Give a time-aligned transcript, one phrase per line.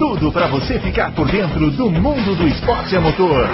[0.00, 3.46] tudo para você ficar por dentro do mundo do esporte a motor.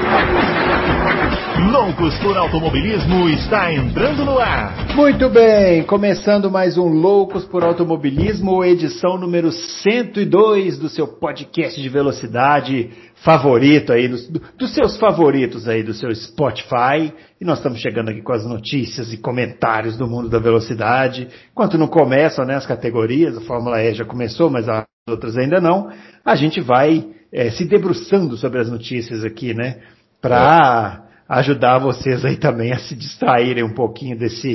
[1.72, 4.94] Loucos por Automobilismo está entrando no ar.
[4.94, 11.88] Muito bem, começando mais um Loucos por Automobilismo, edição número 102 do seu podcast de
[11.88, 12.90] velocidade
[13.24, 17.12] favorito aí, dos, dos, seus favoritos aí do seu Spotify.
[17.40, 21.26] E nós estamos chegando aqui com as notícias e comentários do mundo da velocidade.
[21.50, 25.60] Enquanto não começam né, as categorias, a Fórmula E já começou, mas as outras ainda
[25.60, 25.88] não,
[26.24, 29.78] a gente vai é, se debruçando sobre as notícias aqui, né?
[30.20, 34.52] Para ajudar vocês aí também a se distraírem um pouquinho desse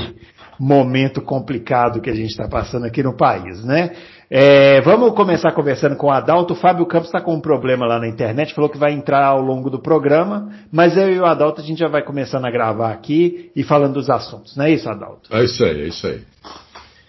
[0.60, 3.96] momento complicado que a gente está passando aqui no país, né?
[4.30, 6.52] É, vamos começar conversando com o Adalto.
[6.52, 9.41] O Fábio Campos está com um problema lá na internet, falou que vai entrar ao
[9.41, 12.91] longo do programa, mas eu e o Adalto a gente já vai começando a gravar
[12.91, 15.34] aqui e falando dos assuntos, não é isso, Adalto?
[15.34, 16.22] É isso aí, é isso aí.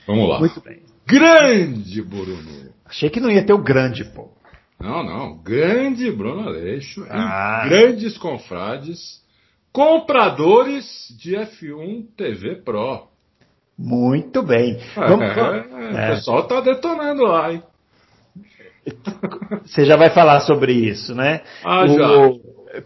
[0.07, 0.39] Vamos lá.
[0.39, 0.79] Muito bem.
[1.05, 2.72] Grande Bruno.
[2.93, 4.29] Achei que não ia ter o grande, pô.
[4.79, 5.39] Não, não.
[5.43, 7.07] Grande Bruno Aleixo.
[7.09, 7.65] Ah.
[7.67, 9.23] grandes confrades
[9.73, 10.85] compradores
[11.19, 13.09] de F1 TV Pro.
[13.79, 14.79] Muito bem.
[14.95, 15.25] É, Vamos...
[15.25, 17.63] é, o pessoal está detonando lá, hein?
[19.65, 21.41] Você já vai falar sobre isso, né?
[21.65, 22.09] Ah, o, já.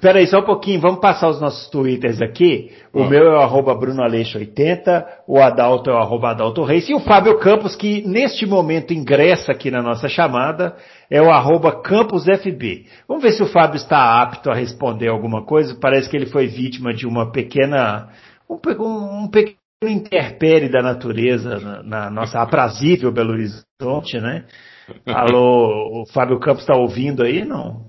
[0.01, 2.73] Peraí, só um pouquinho, vamos passar os nossos twitters aqui.
[2.93, 3.09] O ah.
[3.09, 7.39] meu é o arroba BrunoAleixo80, o Adalto é o arroba Adalto Reis, e o Fábio
[7.39, 10.75] Campos, que neste momento ingressa aqui na nossa chamada,
[11.09, 12.87] é o arroba CampusFB.
[13.07, 15.79] Vamos ver se o Fábio está apto a responder alguma coisa.
[15.81, 18.09] Parece que ele foi vítima de uma pequena,
[18.51, 24.47] um, um, um pequeno interpere da natureza na, na nossa aprazível Belo Horizonte, né?
[25.07, 27.45] Alô, o Fábio Campos está ouvindo aí?
[27.45, 27.85] Não?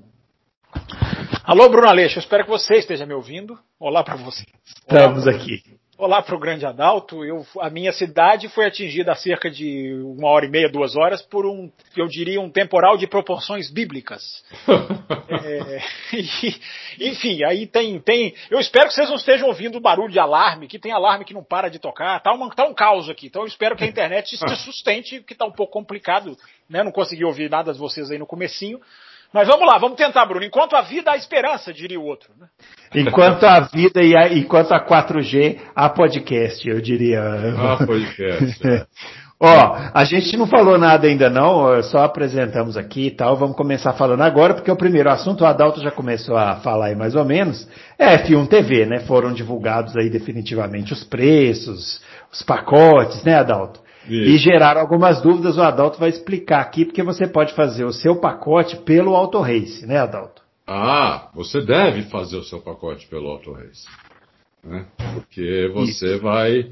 [1.44, 3.58] Alô, Bruno Aleixo, espero que você esteja me ouvindo.
[3.80, 4.46] Olá para você.
[4.66, 5.62] Estamos aqui.
[5.98, 7.26] Olá para o grande Adalto.
[7.26, 11.24] Eu, a minha cidade foi atingida há cerca de uma hora e meia, duas horas,
[11.24, 14.22] por um, eu diria, um temporal de proporções bíblicas.
[15.28, 15.80] é,
[16.14, 18.36] e, enfim, aí tem, tem.
[18.52, 21.44] Eu espero que vocês não estejam ouvindo barulho de alarme, que tem alarme que não
[21.44, 22.22] para de tocar.
[22.22, 23.26] Tá, uma, tá um caos aqui.
[23.26, 26.38] Então eu espero que a internet se sustente, que está um pouco complicado.
[26.70, 26.84] Né?
[26.84, 28.80] Não consegui ouvir nada de vocês aí no comecinho.
[29.38, 30.44] Mas vamos lá, vamos tentar, Bruno.
[30.44, 32.32] Enquanto a vida, há esperança, diria o outro.
[32.40, 32.48] Né?
[32.96, 37.22] Enquanto a vida e a, enquanto a 4G, há podcast, eu diria.
[37.56, 38.68] Ah, podcast.
[38.68, 38.86] É.
[39.40, 43.94] Ó, a gente não falou nada ainda não, só apresentamos aqui e tal, vamos começar
[43.94, 47.24] falando agora, porque o primeiro assunto, o Adalto já começou a falar aí mais ou
[47.24, 47.70] menos,
[48.00, 49.02] é F1 TV, né?
[49.02, 52.02] Foram divulgados aí definitivamente os preços,
[52.34, 53.80] os pacotes, né, Adalto?
[54.10, 54.30] Isso.
[54.30, 58.16] E geraram algumas dúvidas, o Adalto vai explicar aqui, porque você pode fazer o seu
[58.16, 60.42] pacote pelo Auto Race, né, Adalto?
[60.66, 63.88] Ah, você deve fazer o seu pacote pelo Auto Race.
[64.64, 64.86] Né?
[65.14, 66.22] Porque você Isso.
[66.22, 66.72] vai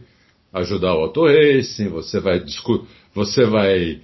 [0.53, 2.43] ajudar o Auto Racing, você vai
[3.13, 4.01] você vai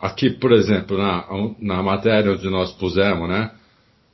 [0.00, 1.24] aqui, por exemplo, na,
[1.60, 3.52] na matéria onde nós pusemos, né?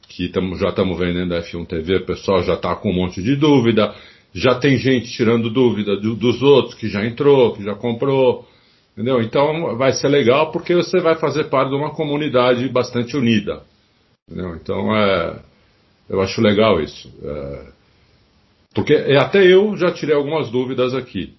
[0.08, 3.36] Que tamo, já estamos vendendo F1 TV, o pessoal já está com um monte de
[3.36, 3.94] dúvida
[4.32, 8.46] já tem gente tirando dúvida do, dos outros que já entrou, que já comprou,
[8.92, 9.20] entendeu?
[9.20, 13.62] Então vai ser legal porque você vai fazer parte de uma comunidade bastante unida,
[14.28, 14.56] entendeu?
[14.56, 15.40] Então é,
[16.08, 17.66] eu acho legal isso, é,
[18.74, 21.34] porque até eu já tirei algumas dúvidas aqui,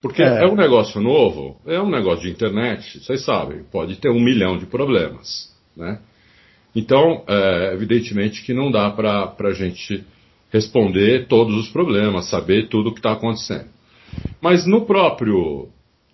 [0.00, 0.44] porque é.
[0.44, 4.58] é um negócio novo, é um negócio de internet, vocês sabem, pode ter um milhão
[4.58, 6.00] de problemas, né?
[6.74, 10.04] Então, é, evidentemente que não dá para a gente
[10.52, 13.66] responder todos os problemas, saber tudo o que está acontecendo.
[14.40, 15.68] Mas no próprio,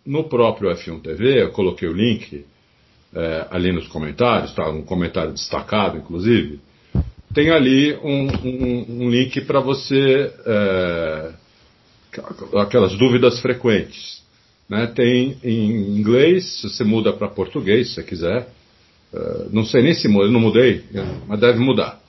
[0.05, 2.45] no próprio F1 TV, eu coloquei o link
[3.15, 6.61] é, ali nos comentários, está um comentário destacado, inclusive,
[7.35, 11.33] tem ali um, um, um link para você, é,
[12.59, 14.23] aquelas dúvidas frequentes.
[14.69, 14.87] Né?
[14.87, 18.49] Tem em inglês, se você muda para português, se você quiser.
[19.15, 20.85] É, não sei nem se muda, não mudei,
[21.27, 22.02] mas deve mudar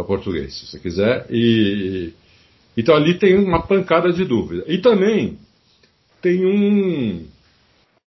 [0.00, 1.26] para português, se você quiser.
[1.30, 2.12] E,
[2.76, 4.64] então ali tem uma pancada de dúvida.
[4.66, 5.38] E também
[6.20, 7.26] tem um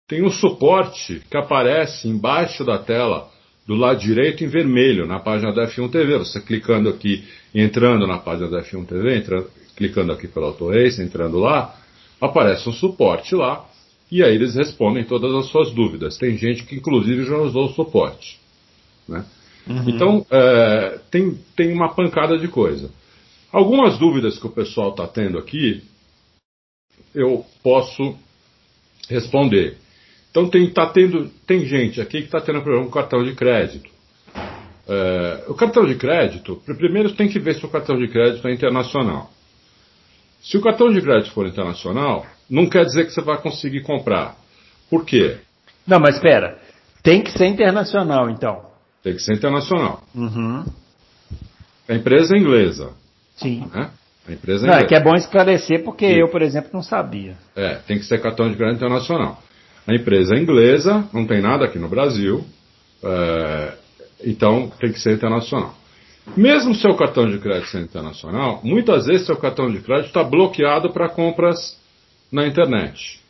[0.07, 3.31] tem um suporte que aparece embaixo da tela
[3.67, 6.19] do lado direito em vermelho na página da F1 TV.
[6.19, 7.25] Você clicando aqui,
[7.55, 11.75] entrando na página da F1 TV, entrando, clicando aqui pelo AutoRace, entrando lá,
[12.21, 13.67] aparece um suporte lá
[14.13, 16.19] e aí eles respondem todas as suas dúvidas.
[16.19, 18.39] Tem gente que inclusive já usou o suporte.
[19.09, 19.25] Né?
[19.67, 19.89] Uhum.
[19.89, 22.91] Então, é, tem, tem uma pancada de coisa.
[23.53, 25.83] Algumas dúvidas que o pessoal está tendo aqui,
[27.15, 28.17] eu posso
[29.09, 29.77] responder.
[30.31, 33.89] Então, tem, tá tendo, tem gente aqui que está tendo problema com cartão de crédito.
[34.87, 38.53] É, o cartão de crédito, primeiro tem que ver se o cartão de crédito é
[38.53, 39.31] internacional.
[40.43, 44.37] Se o cartão de crédito for internacional, não quer dizer que você vai conseguir comprar.
[44.91, 45.39] Por quê?
[45.87, 46.59] Não, mas espera.
[47.03, 48.74] Tem que ser internacional, então.
[49.05, 50.03] Tem que ser internacional.
[50.15, 50.65] Uhum.
[51.87, 52.91] A empresa é inglesa.
[53.37, 53.69] Sim.
[53.73, 53.91] Né?
[54.27, 54.89] A empresa é Não, é inglesa.
[54.89, 56.21] que é bom esclarecer porque Sim.
[56.21, 57.37] eu, por exemplo, não sabia.
[57.55, 59.43] É, tem que ser cartão de crédito internacional.
[59.87, 62.43] A empresa é inglesa, não tem nada aqui no Brasil,
[63.03, 63.75] é,
[64.25, 65.75] então tem que ser internacional.
[66.35, 70.91] Mesmo seu cartão de crédito sendo internacional, muitas vezes seu cartão de crédito está bloqueado
[70.91, 71.79] para compras
[72.33, 73.21] na internet.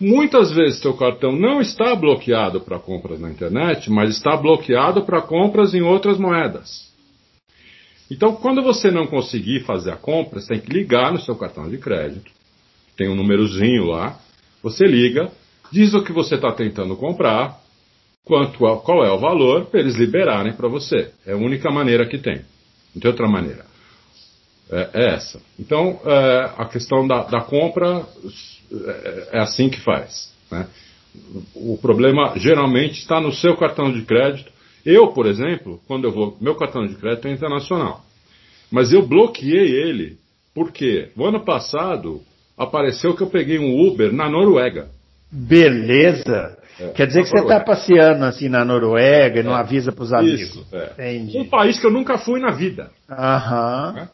[0.00, 5.20] Muitas vezes seu cartão não está bloqueado para compras na internet, mas está bloqueado para
[5.20, 6.90] compras em outras moedas.
[8.10, 11.68] Então, quando você não conseguir fazer a compra, você tem que ligar no seu cartão
[11.68, 12.32] de crédito
[13.00, 14.20] tem um númerozinho lá,
[14.62, 15.32] você liga,
[15.72, 17.58] diz o que você está tentando comprar,
[18.26, 21.10] quanto, qual é o valor, para eles liberarem para você.
[21.24, 22.42] É a única maneira que tem.
[22.94, 23.64] Não tem outra maneira.
[24.70, 25.40] É, é essa.
[25.58, 28.06] Então, é, a questão da, da compra
[28.72, 30.32] é, é assim que faz.
[30.50, 30.66] Né?
[31.54, 34.50] O problema geralmente está no seu cartão de crédito.
[34.86, 36.36] Eu, por exemplo, quando eu vou.
[36.40, 38.04] Meu cartão de crédito é internacional.
[38.70, 40.16] Mas eu bloqueei ele
[40.54, 42.20] porque o ano passado
[42.56, 44.88] apareceu que eu peguei um Uber na Noruega.
[45.30, 46.56] Beleza.
[46.78, 47.64] É, Quer dizer que você está Noruega.
[47.64, 49.60] passeando assim na Noruega e não É.
[49.60, 50.40] avisa para os amigos.
[50.40, 51.16] Isso, é.
[51.16, 51.38] Entendi.
[51.38, 52.90] Um país que eu nunca fui na vida.
[53.10, 54.08] Aham.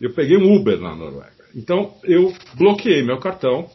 [0.00, 1.32] Eu peguei um Uber na Noruega.
[1.54, 3.66] Então eu bloqueei meu cartão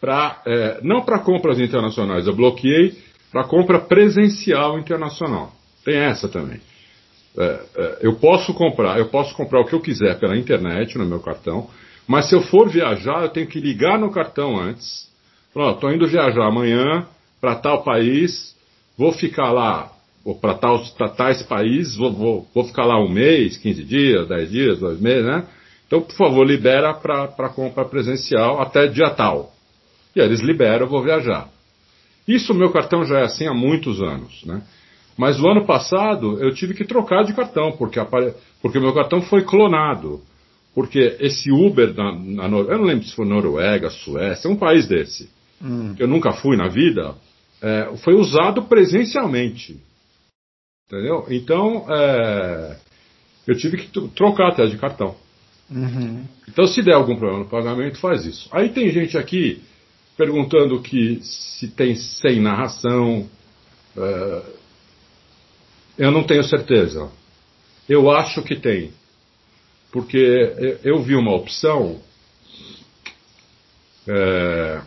[0.00, 0.42] para
[0.82, 2.96] não para compras internacionais, eu bloqueei
[3.32, 5.52] para compra presencial internacional.
[5.84, 6.60] Tem essa também.
[7.38, 11.04] É, é, eu posso comprar, eu posso comprar o que eu quiser pela internet no
[11.04, 11.68] meu cartão,
[12.08, 15.06] mas se eu for viajar, eu tenho que ligar no cartão antes.
[15.52, 17.06] Pronto, estou indo viajar amanhã
[17.40, 18.56] para tal país,
[18.96, 19.92] vou ficar lá,
[20.24, 24.78] ou para tais países, vou, vou, vou ficar lá um mês, 15 dias, 10 dias,
[24.78, 25.46] dois meses, né?
[25.86, 29.52] Então, por favor, libera para compra presencial até dia tal.
[30.16, 31.48] E eles liberam, eu vou viajar.
[32.26, 34.62] Isso, meu cartão já é assim há muitos anos, né?
[35.16, 38.34] Mas o ano passado eu tive que trocar de cartão, porque, apare...
[38.62, 40.20] porque meu cartão foi clonado.
[40.74, 42.70] Porque esse Uber na, na Nor...
[42.70, 45.28] eu não lembro se foi Noruega, Suécia, um país desse,
[45.62, 45.94] Hum.
[45.94, 47.14] que eu nunca fui na vida,
[47.62, 49.80] é, foi usado presencialmente.
[50.86, 51.26] Entendeu?
[51.30, 52.76] Então, é,
[53.46, 55.14] eu tive que tro- trocar até de cartão.
[55.70, 56.24] Uhum.
[56.48, 58.48] Então, se der algum problema no pagamento, faz isso.
[58.52, 59.62] Aí tem gente aqui
[60.16, 63.28] perguntando que se tem sem narração.
[63.96, 64.42] é,
[65.98, 67.10] eu não tenho certeza.
[67.88, 68.92] Eu acho que tem.
[69.90, 71.98] Porque eu- eu vi uma opção
[74.08, 74.80] é,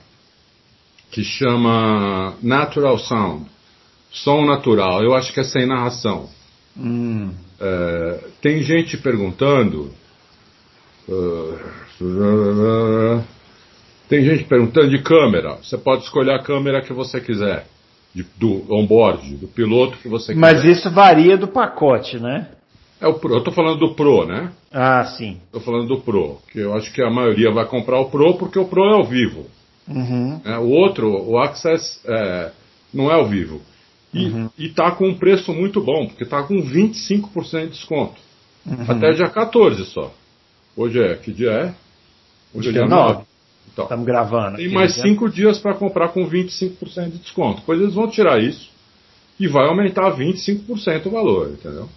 [1.12, 3.46] que chama Natural Sound.
[4.12, 5.04] Som natural.
[5.04, 6.30] Eu acho que é sem narração.
[6.78, 7.34] Hum.
[7.60, 9.92] É, tem gente perguntando.
[11.08, 11.60] uh,
[14.10, 15.56] tem gente perguntando de câmera.
[15.64, 17.66] Você pode escolher a câmera que você quiser.
[18.14, 20.40] de- do on-board, do piloto que você quiser.
[20.42, 22.48] Mas isso varia do pacote, né?
[23.00, 23.34] É o Pro.
[23.34, 24.52] Eu estou falando do Pro, né?
[24.74, 25.38] Ah, sim.
[25.46, 26.40] Estou falando do Pro.
[26.52, 29.04] Que eu acho que a maioria vai comprar o Pro porque o Pro é ao
[29.06, 29.46] vivo.
[29.88, 30.42] Uhum.
[30.44, 30.58] né?
[30.58, 32.52] O outro, o Access, é,
[32.92, 33.62] não é ao vivo.
[34.12, 38.20] E está com um preço muito bom, porque está com 25% de desconto.
[38.66, 38.86] Uhum.
[38.88, 40.12] Até dia 14 só.
[40.76, 41.74] Hoje é, que dia é?
[42.58, 43.24] Hoje é dia 9.
[43.72, 44.58] Então, Estamos gravando.
[44.58, 45.04] tem mais né?
[45.04, 47.60] 5 dias para comprar com 25% de desconto.
[47.62, 48.70] Depois eles vão tirar isso
[49.40, 51.88] e vai aumentar 25% o valor, entendeu?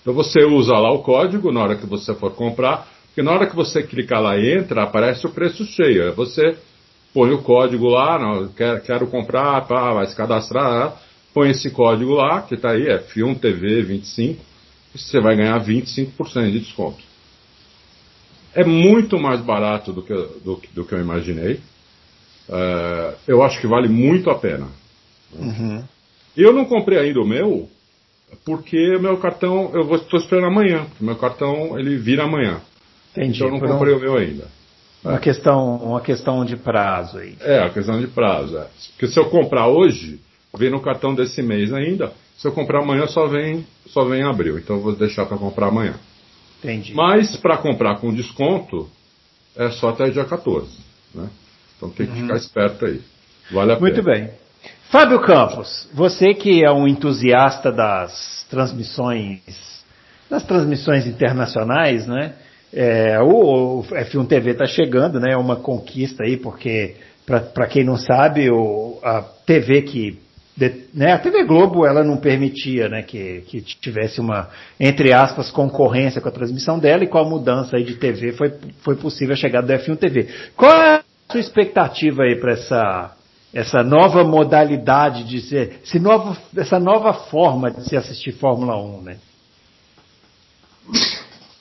[0.00, 3.46] Então você usa lá o código na hora que você for comprar, porque na hora
[3.46, 6.04] que você clicar lá e entra, aparece o preço cheio.
[6.04, 6.56] Aí você
[7.12, 11.00] põe o código lá, não, quero, quero comprar, pá, vai se cadastrar,
[11.32, 14.40] põe esse código lá, que está aí, é F1 TV 25,
[14.94, 17.13] e você vai ganhar 25% de desconto.
[18.54, 21.60] É muito mais barato do que, do, do que eu imaginei.
[22.48, 24.68] É, eu acho que vale muito a pena.
[25.32, 25.82] Uhum.
[26.36, 27.68] Eu não comprei ainda o meu,
[28.44, 32.60] porque o meu cartão, eu vou- estou esperando amanhã, porque meu cartão ele vira amanhã.
[33.12, 33.36] Entendi.
[33.36, 34.46] Então eu não comprei o meu ainda.
[35.04, 37.36] uma, questão, uma questão de prazo aí.
[37.40, 38.56] É, a questão de prazo.
[38.58, 38.66] É.
[38.92, 40.18] Porque se eu comprar hoje,
[40.56, 42.12] vem no cartão desse mês ainda.
[42.36, 44.58] Se eu comprar amanhã, só vem, só vem em abril.
[44.58, 45.94] Então eu vou deixar para comprar amanhã.
[46.64, 46.94] Entendi.
[46.94, 48.88] Mas para comprar com desconto,
[49.56, 50.66] é só até dia 14.
[51.14, 51.28] Né?
[51.76, 53.00] Então tem que ficar esperto aí.
[53.52, 53.80] Vale a Uhum.
[53.80, 54.14] Muito pena.
[54.16, 54.30] bem.
[54.90, 59.84] Fábio Campos, você que é um entusiasta das transmissões,
[60.30, 62.34] das transmissões internacionais, né?
[62.72, 65.32] É, o, o F1 TV está chegando, né?
[65.32, 70.18] É uma conquista aí, porque para quem não sabe, o, a TV que
[70.56, 75.50] de, né, a TV Globo ela não permitia né, que, que tivesse uma, entre aspas,
[75.50, 79.34] concorrência com a transmissão dela e com a mudança aí de TV foi, foi possível
[79.34, 80.28] a chegada do F1 TV.
[80.56, 83.16] Qual é a sua expectativa aí para essa,
[83.52, 89.02] essa nova modalidade de ser, esse novo, essa nova forma de se assistir Fórmula 1,
[89.02, 89.18] né?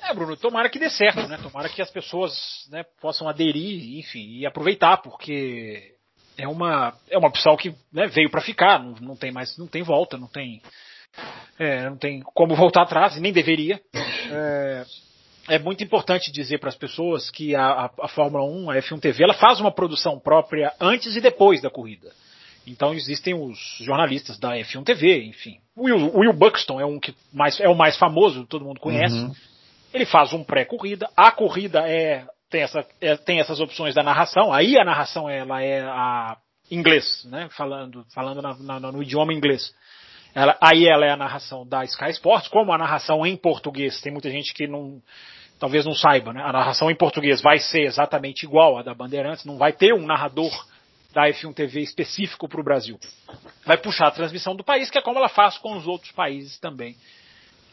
[0.04, 1.40] É, Bruno, tomara que dê certo, né?
[1.42, 5.93] Tomara que as pessoas né, possam aderir, enfim, e aproveitar, porque
[6.38, 9.68] é uma, é uma opção que né, veio para ficar, não, não, tem mais, não
[9.68, 10.62] tem volta, não tem,
[11.60, 13.80] é, não tem como voltar atrás, e nem deveria.
[14.32, 14.86] É,
[15.50, 19.00] é muito importante dizer para as pessoas que a, a, a, Fórmula 1, a F1
[19.00, 22.12] TV, ela faz uma produção própria antes e depois da corrida.
[22.66, 25.58] Então existem os jornalistas da F1 TV, enfim.
[25.76, 29.16] O Will, Will Buxton é um que mais, é o mais famoso, todo mundo conhece.
[29.16, 29.34] Uhum.
[29.94, 31.10] Ele faz um pré-corrida.
[31.16, 34.54] A corrida é tem, essa, é, tem essas opções da narração.
[34.54, 36.38] Aí a narração ela é a
[36.70, 37.50] inglês, né?
[37.50, 39.74] Falando, falando na, na, no idioma inglês.
[40.36, 44.00] Ela, aí ela é a narração da Sky Sports, como a narração em português.
[44.02, 45.02] Tem muita gente que não,
[45.60, 46.44] talvez não saiba, né?
[46.44, 50.06] A narração em português vai ser exatamente igual à da Bandeirantes, não vai ter um
[50.06, 50.52] narrador
[51.12, 53.00] da F1 TV específico para o Brasil.
[53.66, 56.60] Vai puxar a transmissão do país, que é como ela faz com os outros países
[56.60, 56.96] também.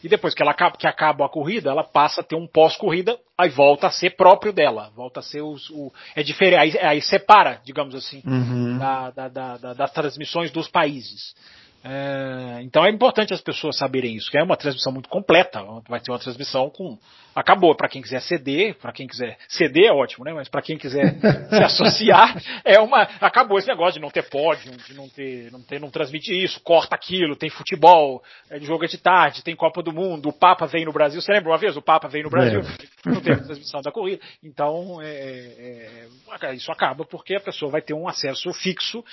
[0.03, 3.19] E depois que ela acaba, que acaba a corrida, ela passa a ter um pós-corrida,
[3.37, 7.01] aí volta a ser próprio dela, volta a ser os, o, é diferente, aí, aí
[7.01, 8.77] separa, digamos assim, uhum.
[8.77, 11.35] da, da, da, das transmissões dos países.
[11.83, 15.63] É, então é importante as pessoas saberem isso, que é uma transmissão muito completa.
[15.89, 16.97] Vai ter uma transmissão com.
[17.33, 17.75] Acabou.
[17.75, 19.37] Para quem quiser ceder, para quem quiser.
[19.47, 20.33] ceder é ótimo, né?
[20.33, 21.15] Mas para quem quiser
[21.49, 23.01] se associar, é uma.
[23.19, 26.61] Acabou esse negócio de não ter pódio, de não ter, não ter, não transmitir isso,
[26.61, 30.67] corta aquilo, tem futebol, é de jogo de tarde, tem Copa do Mundo, o Papa
[30.67, 31.19] veio no Brasil.
[31.19, 31.75] Você lembra uma vez?
[31.75, 33.09] O Papa veio no Brasil, é.
[33.09, 34.21] não teve transmissão da corrida.
[34.43, 36.07] Então, é, é,
[36.43, 39.03] é, isso acaba porque a pessoa vai ter um acesso fixo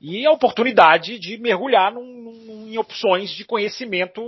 [0.00, 4.22] e a oportunidade de mergulhar num, num, em opções de conhecimento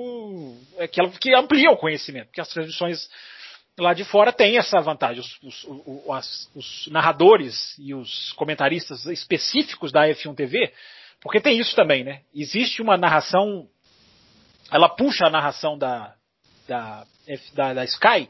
[0.79, 3.09] é, que, que ampliam o conhecimento, porque as transmissões
[3.79, 5.21] lá de fora têm essa vantagem.
[5.21, 5.65] Os, os,
[6.07, 10.73] os, os, narradores e os comentaristas específicos da F1 TV,
[11.21, 12.23] porque tem isso também, né?
[12.35, 13.69] Existe uma narração,
[14.71, 16.15] ela puxa a narração da,
[16.67, 17.05] da,
[17.55, 18.29] da, da Sky,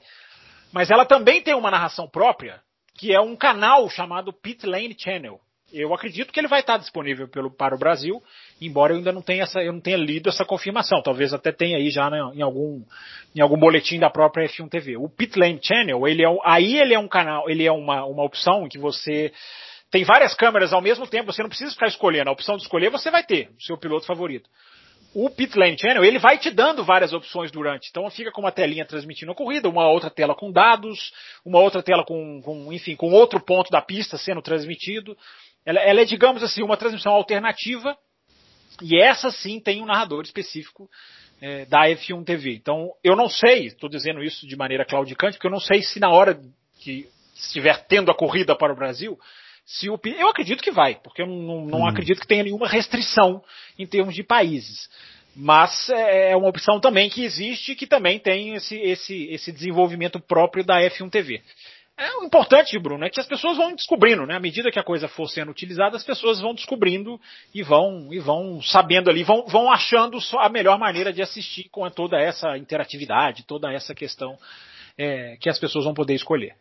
[0.72, 2.60] mas ela também tem uma narração própria,
[2.96, 5.40] que é um canal chamado Pit Lane Channel
[5.72, 8.22] eu acredito que ele vai estar disponível pelo, para o Brasil,
[8.60, 11.02] embora eu ainda não tenha, essa, eu não tenha lido essa confirmação.
[11.02, 12.82] Talvez até tenha aí já né, em, algum,
[13.34, 14.96] em algum boletim da própria F1 TV.
[14.96, 18.68] O Pitlane Channel, ele é, aí ele é um canal, ele é uma, uma opção
[18.68, 19.32] que você
[19.90, 22.30] tem várias câmeras ao mesmo tempo, você não precisa ficar escolhendo.
[22.30, 24.48] A opção de escolher você vai ter, o seu piloto favorito.
[25.14, 27.88] O Pitlane Channel, ele vai te dando várias opções durante.
[27.88, 31.12] Então fica com uma telinha transmitindo a corrida, uma outra tela com dados,
[31.44, 35.16] uma outra tela com, com enfim, com outro ponto da pista sendo transmitido.
[35.68, 37.94] Ela, ela é, digamos assim, uma transmissão alternativa
[38.80, 40.88] e essa sim tem um narrador específico
[41.42, 42.54] é, da F1 TV.
[42.54, 46.00] Então, eu não sei, estou dizendo isso de maneira claudicante, porque eu não sei se
[46.00, 46.40] na hora
[46.80, 49.18] que estiver tendo a corrida para o Brasil,
[49.66, 51.86] se o eu acredito que vai, porque eu não, não hum.
[51.86, 53.44] acredito que tenha nenhuma restrição
[53.78, 54.88] em termos de países.
[55.36, 60.18] Mas é, é uma opção também que existe que também tem esse, esse, esse desenvolvimento
[60.18, 61.42] próprio da F1 TV.
[61.98, 64.36] É, o importante, Bruno, é que as pessoas vão descobrindo, né?
[64.36, 67.20] À medida que a coisa for sendo utilizada, as pessoas vão descobrindo
[67.52, 71.90] e vão e vão sabendo ali, vão, vão achando a melhor maneira de assistir com
[71.90, 74.38] toda essa interatividade, toda essa questão
[74.96, 76.54] é, que as pessoas vão poder escolher.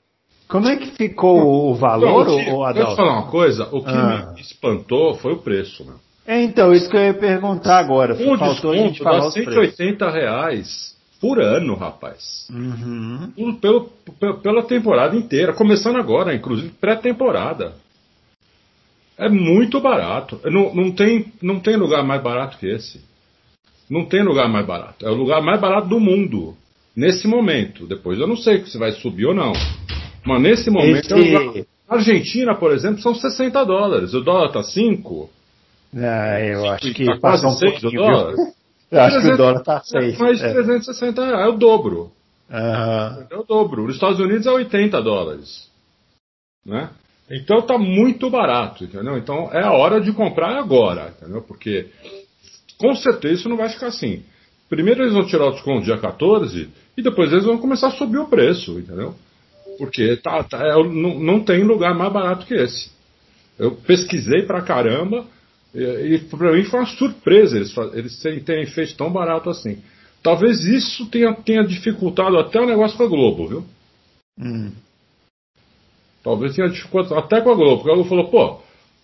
[0.48, 2.74] Como é que ficou o valor, Não, Adalto?
[2.74, 4.34] Deixa eu falar uma coisa, o que ah.
[4.34, 5.94] me espantou foi o preço, né?
[6.26, 8.14] É, então, isso que eu ia perguntar agora.
[8.16, 12.48] Um Faltou desconto a gente falar 180 reais por ano, rapaz.
[12.50, 13.56] Uhum.
[13.60, 13.90] Pelo,
[14.42, 17.74] pela temporada inteira, começando agora, inclusive pré-temporada.
[19.18, 20.40] É muito barato.
[20.46, 23.02] Não, não, tem, não tem lugar mais barato que esse.
[23.90, 25.06] Não tem lugar mais barato.
[25.06, 26.56] É o lugar mais barato do mundo.
[26.96, 27.88] Nesse momento.
[27.88, 29.54] Depois eu não sei se vai subir ou não.
[30.26, 31.34] Mas nesse momento esse...
[31.34, 31.66] é lugar...
[31.90, 34.14] Argentina, por exemplo, são 60 dólares.
[34.14, 35.30] O dólar tá 5.
[35.96, 38.57] Ah, eu acho que tá quase um 6 dólares.
[38.92, 40.18] Eu acho 300, que o dólar está 6.
[40.18, 40.54] Mais é.
[40.54, 42.12] 360 reais, é o dobro.
[42.50, 43.28] Uhum.
[43.30, 43.84] É o dobro.
[43.84, 45.70] Nos Estados Unidos é 80 dólares.
[46.66, 46.90] Né?
[47.30, 49.18] Então está muito barato, entendeu?
[49.18, 51.42] Então é a hora de comprar agora, entendeu?
[51.42, 51.88] Porque
[52.78, 54.24] com certeza isso não vai ficar assim.
[54.70, 58.18] Primeiro eles vão tirar o desconto dia 14 e depois eles vão começar a subir
[58.18, 59.14] o preço, entendeu?
[59.78, 62.92] Porque tá, tá, é, não, não tem lugar mais barato que esse.
[63.60, 65.26] Eu pesquisei pra caramba
[65.74, 69.82] e, para mim foi uma surpresa eles, eles terem feito tão barato assim.
[70.24, 73.66] Talvez isso tenha, tenha dificultado até o negócio com a Globo, viu?
[74.40, 74.72] Hum.
[76.24, 78.60] Talvez tenha dificultado até com a Globo, porque a Globo falou, pô,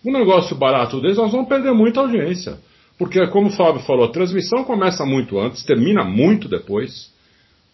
[0.06, 2.58] um negócio barato deles, nós vamos perder muita audiência.
[2.98, 7.12] Porque, como o Fábio falou, a transmissão começa muito antes, termina muito depois.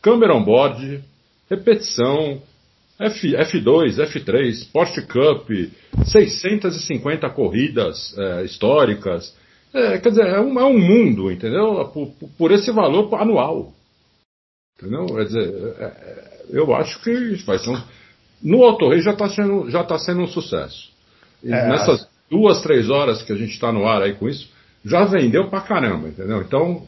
[0.01, 1.03] Câmera on board,
[1.49, 2.41] repetição,
[2.99, 5.49] F, F2, F3, Porsche Cup,
[6.05, 9.33] 650 corridas é, históricas.
[9.73, 11.85] É, quer dizer, é um, é um mundo, entendeu?
[11.93, 13.73] Por, por, esse valor anual.
[14.77, 15.05] Entendeu?
[15.05, 17.81] Quer dizer, é, é eu acho que vai ser um.
[18.43, 20.89] No Auto já está sendo, já tá sendo um sucesso.
[21.43, 24.49] É, nessas duas, três horas que a gente está no ar aí com isso,
[24.83, 26.41] já vendeu pra caramba, entendeu?
[26.41, 26.85] Então,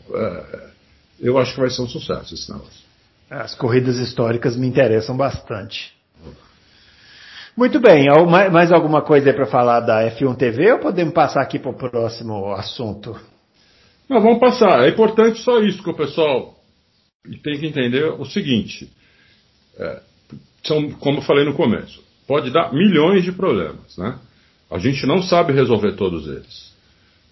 [1.19, 2.81] eu acho que vai ser um sucesso esse negócio.
[3.29, 6.00] As corridas históricas me interessam bastante.
[7.55, 8.07] Muito bem,
[8.51, 12.53] mais alguma coisa para falar da F1 TV ou podemos passar aqui para o próximo
[12.53, 13.15] assunto?
[14.09, 14.85] Não, vamos passar.
[14.85, 16.55] É importante só isso que o pessoal
[17.43, 18.89] tem que entender o seguinte.
[19.77, 20.01] É,
[20.63, 24.17] são, como eu falei no começo, pode dar milhões de problemas, né?
[24.69, 26.73] A gente não sabe resolver todos eles.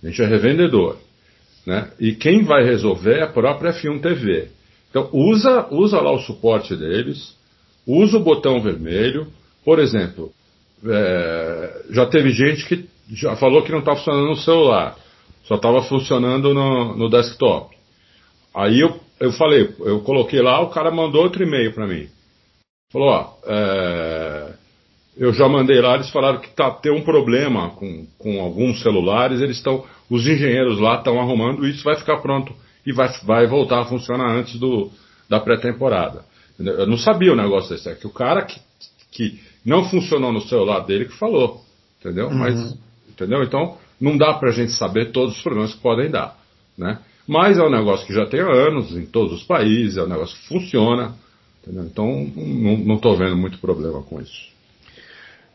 [0.03, 0.97] A gente é revendedor.
[1.65, 1.89] Né?
[1.99, 4.49] E quem vai resolver é a própria F1 TV.
[4.89, 7.35] Então, usa, usa lá o suporte deles,
[7.87, 9.27] usa o botão vermelho.
[9.63, 10.31] Por exemplo,
[10.85, 14.95] é, já teve gente que já falou que não está funcionando no celular,
[15.43, 17.75] só estava funcionando no, no, desktop.
[18.53, 22.07] Aí eu, eu falei, eu coloquei lá, o cara mandou outro e-mail para mim.
[22.91, 24.53] Falou, ó, é,
[25.17, 29.41] eu já mandei lá, eles falaram que tá, tem um problema com, com alguns celulares,
[29.41, 32.53] eles estão, os engenheiros lá estão arrumando, isso vai ficar pronto
[32.85, 34.89] e vai, vai voltar a funcionar antes do,
[35.27, 36.23] da pré-temporada.
[36.57, 38.59] Eu não sabia o negócio desse, é que o cara que,
[39.11, 39.39] que
[39.69, 41.61] não funcionou no celular dele que falou,
[41.99, 42.27] entendeu?
[42.27, 42.37] Uhum.
[42.37, 43.43] Mas, entendeu?
[43.43, 46.35] Então, não dá pra gente saber todos os problemas que podem dar,
[46.77, 46.99] né?
[47.27, 50.35] Mas é um negócio que já tem anos em todos os países, é um negócio
[50.35, 51.13] que funciona,
[51.61, 51.83] entendeu?
[51.83, 54.49] Então, não estou vendo muito problema com isso.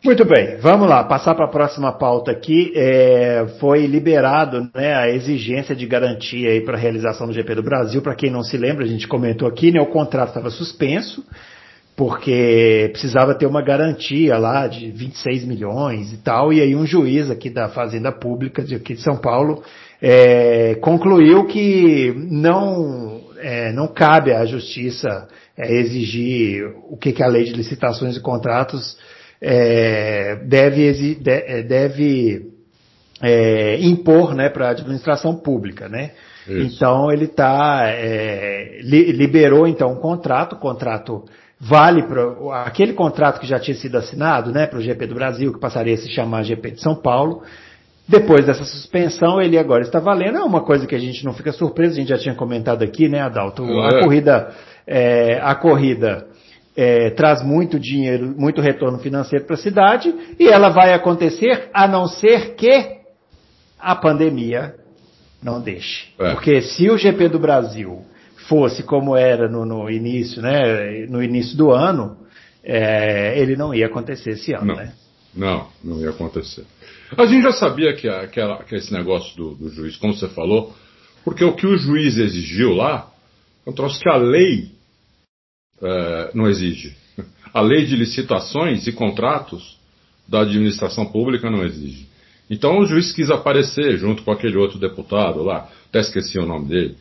[0.04, 2.72] Muito bem, vamos lá, passar para a próxima pauta aqui.
[2.76, 8.02] É, foi liberado né, a exigência de garantia para a realização do GP do Brasil.
[8.02, 11.24] Para quem não se lembra, a gente comentou aqui, né, o contrato estava suspenso,
[11.96, 17.30] porque precisava ter uma garantia lá de 26 milhões e tal, e aí um juiz
[17.30, 19.62] aqui da Fazenda Pública de aqui de São Paulo
[20.02, 27.28] é, concluiu que não, é, não cabe à justiça é, exigir o que, que a
[27.28, 28.98] lei de licitações e contratos
[29.40, 32.50] é, deve, é, deve
[33.22, 35.88] é, impor né, para a administração pública.
[35.88, 36.10] Né?
[36.48, 41.24] Então ele tá, é, li, liberou então um contrato, o contrato
[41.64, 45.52] vale para aquele contrato que já tinha sido assinado né, para o GP do Brasil,
[45.52, 47.42] que passaria a se chamar GP de São Paulo.
[48.06, 50.36] Depois dessa suspensão, ele agora está valendo.
[50.36, 53.08] É uma coisa que a gente não fica surpreso, a gente já tinha comentado aqui,
[53.08, 53.64] né, Adalto?
[53.64, 54.54] A corrida,
[54.86, 56.26] é, a corrida
[56.76, 61.88] é, traz muito dinheiro, muito retorno financeiro para a cidade, e ela vai acontecer a
[61.88, 62.98] não ser que
[63.80, 64.74] a pandemia
[65.42, 66.12] não deixe.
[66.18, 66.32] É.
[66.32, 68.02] Porque se o GP do Brasil
[68.48, 72.16] fosse como era no, no início, né, no início do ano,
[72.62, 74.94] é, ele não ia acontecer esse ano, não, né?
[75.34, 76.64] Não, não ia acontecer.
[77.16, 80.14] A gente já sabia que, a, que, a, que esse negócio do, do, juiz, como
[80.14, 80.74] você falou,
[81.24, 83.10] porque o que o juiz exigiu lá
[83.66, 84.70] é um troço que a lei
[85.82, 86.96] é, não exige.
[87.52, 89.78] A lei de licitações e contratos
[90.26, 92.08] da administração pública não exige.
[92.50, 96.68] Então o juiz quis aparecer junto com aquele outro deputado lá, até esqueci o nome
[96.68, 96.96] dele.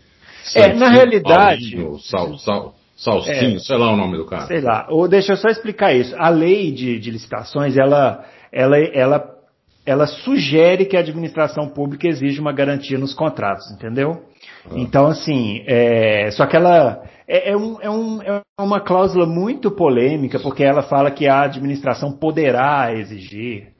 [0.55, 1.75] É, na realidade.
[1.75, 4.47] Paulinho, Sal, Sal, Salstinho, é, sei lá o nome do cara.
[4.47, 4.87] Sei lá.
[4.89, 6.15] Ou deixa eu só explicar isso.
[6.17, 9.35] A lei de, de licitações, ela, ela, ela,
[9.85, 14.23] ela sugere que a administração pública exige uma garantia nos contratos, entendeu?
[14.65, 14.73] Ah.
[14.75, 19.71] Então, assim, é, só que ela é, é, um, é, um, é uma cláusula muito
[19.71, 23.72] polêmica, porque ela fala que a administração poderá exigir.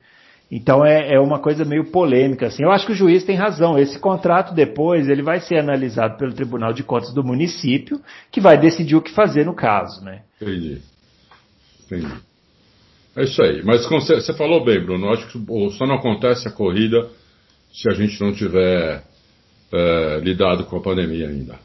[0.55, 2.45] Então é, é uma coisa meio polêmica.
[2.45, 2.61] Assim.
[2.61, 3.75] Eu acho que o juiz tem razão.
[3.75, 7.99] Esse contrato depois ele vai ser analisado pelo Tribunal de Contas do município,
[8.31, 10.05] que vai decidir o que fazer no caso.
[10.05, 10.21] Né?
[10.39, 10.79] Entendi.
[11.83, 12.13] Entendi.
[13.15, 13.63] É isso aí.
[13.63, 15.07] Mas você falou bem, Bruno.
[15.07, 17.09] Eu acho que só não acontece a corrida
[17.73, 19.03] se a gente não tiver
[19.71, 21.57] é, lidado com a pandemia ainda.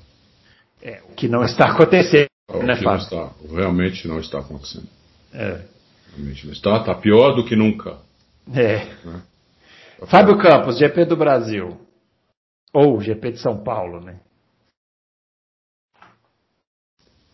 [0.81, 3.07] É, o que não está acontecendo, o né, que Fábio?
[3.11, 4.88] Não está, realmente não está acontecendo.
[5.35, 5.61] É.
[6.16, 8.08] Realmente não está, está pior do que nunca.
[8.55, 8.85] É.
[9.05, 9.23] Né?
[10.07, 11.77] Fábio Campos, GP do Brasil.
[12.73, 14.21] Ou GP de São Paulo, né?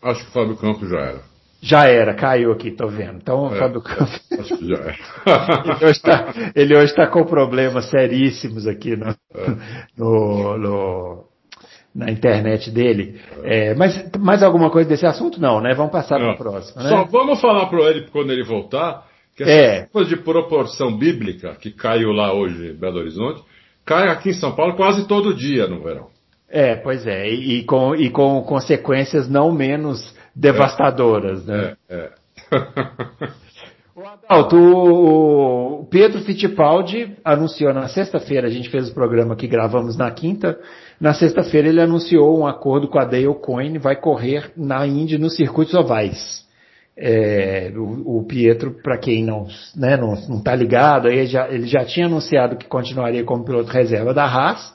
[0.01, 1.35] Acho que o Fábio Campos já era.
[1.61, 3.17] Já era, caiu aqui, tô vendo.
[3.17, 4.21] Então, é, Fábio Campos.
[4.39, 6.51] Acho que já era.
[6.55, 9.15] ele, hoje está, está com problemas seríssimos aqui no, é.
[9.97, 11.25] no, no
[11.95, 13.19] na internet dele.
[13.43, 15.39] É, mas mais alguma coisa desse assunto?
[15.39, 15.73] Não, né?
[15.73, 16.83] Vamos passar para o próximo.
[16.83, 16.89] Né?
[16.89, 19.87] Só vamos falar para ele quando ele voltar, que é.
[19.91, 23.43] coisa de proporção bíblica que caiu lá hoje em Belo Horizonte,
[23.85, 26.07] cai aqui em São Paulo quase todo dia no verão.
[26.49, 31.75] É, pois é, e, e com, e com consequências não menos devastadoras, né?
[31.89, 33.35] É, é.
[33.95, 39.95] O Adalto, o Pedro Fittipaldi anunciou na sexta-feira, a gente fez o programa que gravamos
[39.95, 40.59] na quinta,
[40.99, 45.37] na sexta-feira ele anunciou um acordo com a Dale Coyne, vai correr na Indy nos
[45.37, 46.44] circuitos ovais.
[46.97, 51.83] É, o, o, Pietro, para quem não né, não está ligado, ele já, ele já
[51.83, 54.73] tinha anunciado que continuaria como piloto reserva da Haas,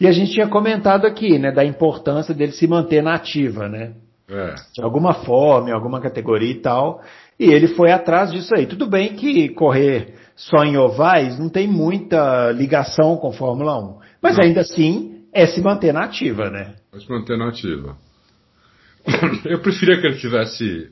[0.00, 3.94] e a gente tinha comentado aqui, né, da importância dele se manter na ativa, né?
[4.28, 4.54] É.
[4.74, 7.00] De alguma forma, em alguma categoria e tal.
[7.38, 8.66] E ele foi atrás disso aí.
[8.66, 13.98] Tudo bem que correr só em ovais não tem muita ligação com Fórmula 1.
[14.20, 14.44] Mas Não.
[14.44, 16.74] ainda assim é se manter na ativa, né?
[16.90, 17.96] Vai se manter na ativa.
[19.44, 20.90] Eu preferia que ele tivesse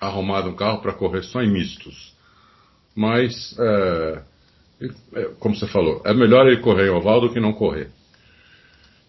[0.00, 2.14] arrumado um carro para correr só em mistos.
[2.96, 4.22] Mas, é,
[5.14, 7.90] é, como você falou, é melhor ele correr em oval do que não correr.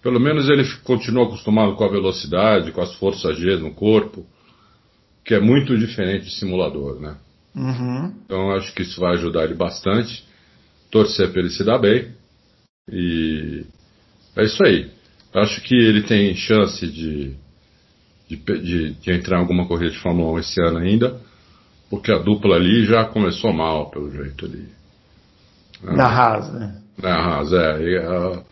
[0.04, 4.26] Pelo menos ele continua acostumado com a velocidade, com as forças G no corpo,
[5.24, 7.16] que é muito diferente de simulador, né?
[7.56, 8.14] Uhum.
[8.26, 10.26] Então acho que isso vai ajudar ele bastante.
[10.90, 12.12] Torcer para ele se dar bem.
[12.92, 13.64] E
[14.36, 14.90] é isso aí.
[15.34, 17.36] Acho que ele tem chance de,
[18.38, 21.20] de, de- de entrar em alguma corrida de Fórmula 1 esse ano ainda,
[21.90, 24.68] porque a dupla ali já começou mal, pelo jeito ali.
[25.84, 26.82] Na Haas, né?
[27.02, 27.82] Na Haas, é.
[27.82, 28.44] E, ah,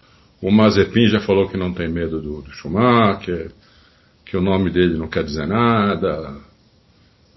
[0.41, 3.51] o Mazepin já falou que não tem medo do, do Schumacher,
[4.25, 6.37] que o nome dele não quer dizer nada.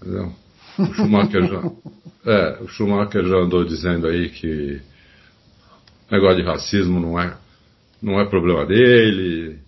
[0.00, 0.32] Entendeu?
[0.78, 1.62] O Schumacher já,
[2.32, 4.80] é, o Schumacher já andou dizendo aí que
[6.10, 7.34] negócio de racismo não é,
[8.02, 9.58] não é problema dele.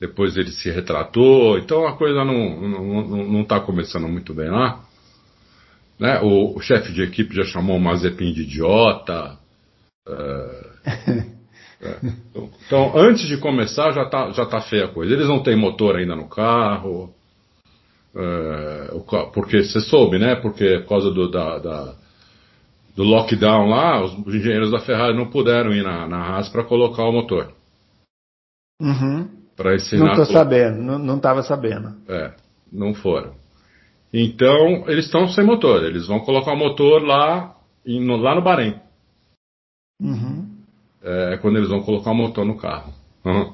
[0.00, 4.48] Depois ele se retratou, então a coisa não não, não, não tá começando muito bem
[4.50, 4.80] lá.
[5.98, 6.20] Né?
[6.22, 9.36] O, o chefe de equipe já chamou o Mazepin de idiota.
[12.66, 15.14] Então, antes de começar, já tá, já tá feia a coisa.
[15.14, 17.14] Eles não têm motor ainda no carro.
[18.16, 19.00] é, o
[19.32, 20.34] porque você soube, né?
[20.34, 21.94] Porque por causa do, da, da-
[22.96, 26.64] do lockdown lá, os, os engenheiros da Ferrari não puderam ir na, na Haas para
[26.64, 27.52] colocar o motor.
[28.80, 29.37] Uhum.
[29.58, 30.06] Para ensinar.
[30.06, 31.94] Não tô co- sabendo, não, não tava sabendo.
[32.08, 32.30] É,
[32.72, 33.32] não foram.
[34.14, 35.84] Então, eles estão sem motor.
[35.84, 38.76] Eles vão colocar o motor lá, em- no, lá no Bahrein.
[40.00, 40.46] Uhum.
[41.02, 42.92] É quando eles vão colocar o motor no carro.
[43.24, 43.52] Uhum.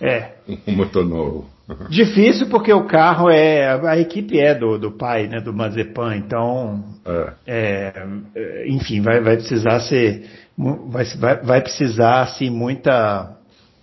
[0.00, 0.32] É.
[0.66, 1.50] Um motor novo.
[1.88, 3.66] Difícil porque o carro é.
[3.88, 5.40] A equipe é do, do pai, né?
[5.40, 6.84] Do Mazepan, então.
[7.04, 7.32] É.
[7.46, 10.28] é, é, enfim, vai, vai precisar ser.
[10.58, 11.04] vai,
[11.42, 13.36] vai precisar, assim, muita.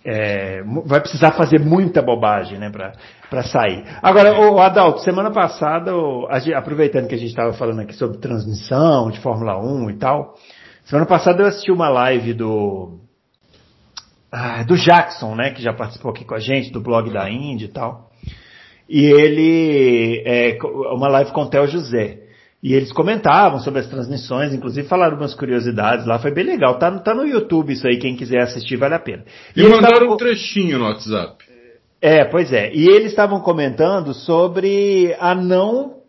[0.04, 3.84] É, vai precisar fazer muita bobagem, né, para sair.
[4.02, 5.92] Agora, o Adalto, semana passada,
[6.56, 10.34] aproveitando que a gente estava falando aqui sobre transmissão de Fórmula 1 e tal,
[10.84, 12.98] semana passada eu assisti uma live do
[14.32, 17.64] ah, do Jackson, né, que já participou aqui com a gente, do blog da Indy
[17.64, 18.10] e tal.
[18.88, 20.58] E ele, é,
[20.92, 22.29] uma live com o Theo José.
[22.62, 26.78] E eles comentavam sobre as transmissões, inclusive falaram umas curiosidades lá, foi bem legal.
[26.78, 29.24] Tá, no- tá no YouTube isso aí, quem quiser assistir vale a pena.
[29.56, 31.42] E, eles mandaram tavam- um trechinho no WhatsApp.
[32.02, 32.70] é, pois é.
[32.74, 36.00] E eles estavam comentando sobre a não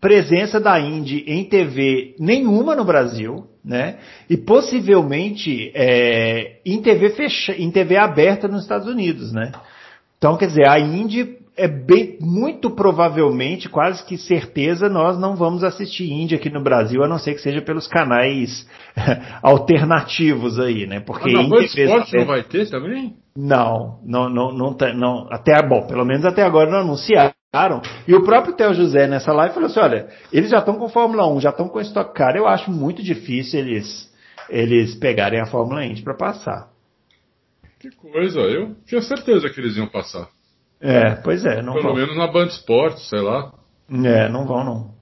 [0.00, 3.98] presença da Indy em TV nenhuma no Brasil, né?
[4.30, 9.52] E possivelmente é, em TV fecha, em TV aberta nos Estados Unidos, né?
[10.16, 15.62] Então, quer dizer, a Indy é bem, muito provavelmente, quase que certeza, nós não vamos
[15.62, 18.66] assistir Indy aqui no Brasil, a não ser que seja pelos canais
[19.42, 21.00] alternativos aí, né?
[21.00, 23.16] Porque Ah, Band TVs Esporte não abertas- vai ter também?
[23.36, 27.32] não, não, não, não, não, até, bom, pelo menos até agora não anunciaram.
[28.06, 31.26] E o próprio Theo José nessa live falou assim, olha, eles já estão com Fórmula
[31.32, 34.08] 1, já estão com Stock Car, eu acho muito difícil eles,
[34.48, 36.68] eles pegarem a Fórmula Indy para passar.
[37.80, 40.28] Que coisa, eu tinha certeza que eles iam passar.
[40.80, 41.94] É, pois é, não Pelo vão.
[41.94, 43.52] menos na Band Esporte, sei lá.
[43.90, 44.94] É, não vão não.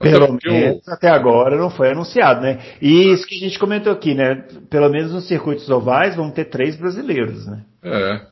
[0.00, 2.58] Até Pelo o- menos até agora não foi anunciado, né?
[2.80, 4.34] E isso que a gente comentou aqui, né?
[4.68, 7.64] Pelo menos nos circuitos ovais vão ter três brasileiros, né?
[7.82, 8.26] É.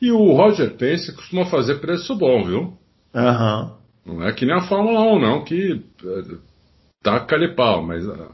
[0.00, 2.74] E o Roger Pence costuma fazer preço bom, viu?
[3.14, 3.72] Aham.
[4.04, 6.34] Não é que nem a Fórmula 1, não, que é,
[7.02, 8.06] taca-lhe pau, mas.
[8.08, 8.28] ah,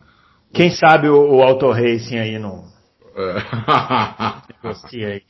[0.53, 2.65] Quem sabe o, o Auto Racing aí não
[3.17, 3.37] é.
[5.07, 5.23] aí.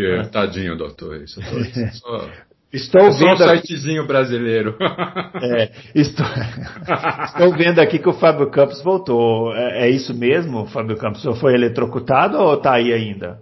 [0.00, 1.22] Que é, tadinho, doutor.
[1.22, 2.30] Isso é só,
[2.72, 4.76] Estou é só um vendo aqui, sitezinho brasileiro.
[5.42, 6.26] é, estou,
[7.24, 9.54] estou vendo aqui que o Fábio Campos voltou.
[9.54, 11.20] É, é isso mesmo, Fábio Campos?
[11.20, 13.40] O senhor foi eletrocutado ou está aí ainda?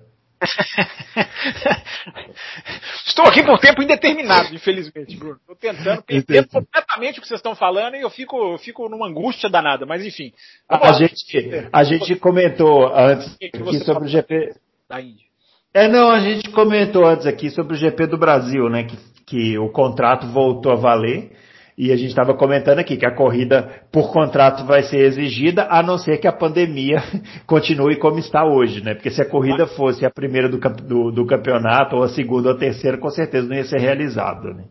[3.04, 5.36] Estou aqui por tempo indeterminado, infelizmente, Bruno.
[5.40, 9.50] Estou tentando entender completamente o que vocês estão falando e eu fico, fico numa angústia
[9.50, 10.32] danada, mas enfim.
[10.68, 14.54] A gente, a gente comentou antes aqui sobre o GP.
[14.88, 15.27] Da Índia.
[15.72, 18.84] É, não, a gente comentou antes aqui sobre o GP do Brasil, né?
[18.84, 21.36] Que, que o contrato voltou a valer.
[21.76, 25.80] E a gente estava comentando aqui que a corrida por contrato vai ser exigida, a
[25.80, 27.00] não ser que a pandemia
[27.46, 28.94] continue como está hoje, né?
[28.94, 32.56] Porque se a corrida fosse a primeira do, do, do campeonato, ou a segunda ou
[32.56, 34.64] a terceira, com certeza não ia ser realizada, né?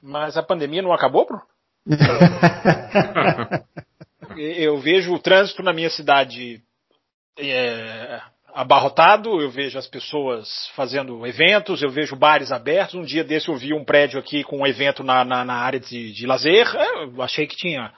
[0.00, 1.42] Mas a pandemia não acabou, Bruno?
[4.36, 6.62] Eu vejo o trânsito na minha cidade
[7.36, 8.20] é,
[8.58, 12.96] abarrotado, eu vejo as pessoas fazendo eventos, eu vejo bares abertos.
[12.96, 15.78] Um dia desse eu vi um prédio aqui com um evento na, na, na área
[15.78, 16.66] de, de lazer.
[16.74, 17.92] É, eu achei que tinha.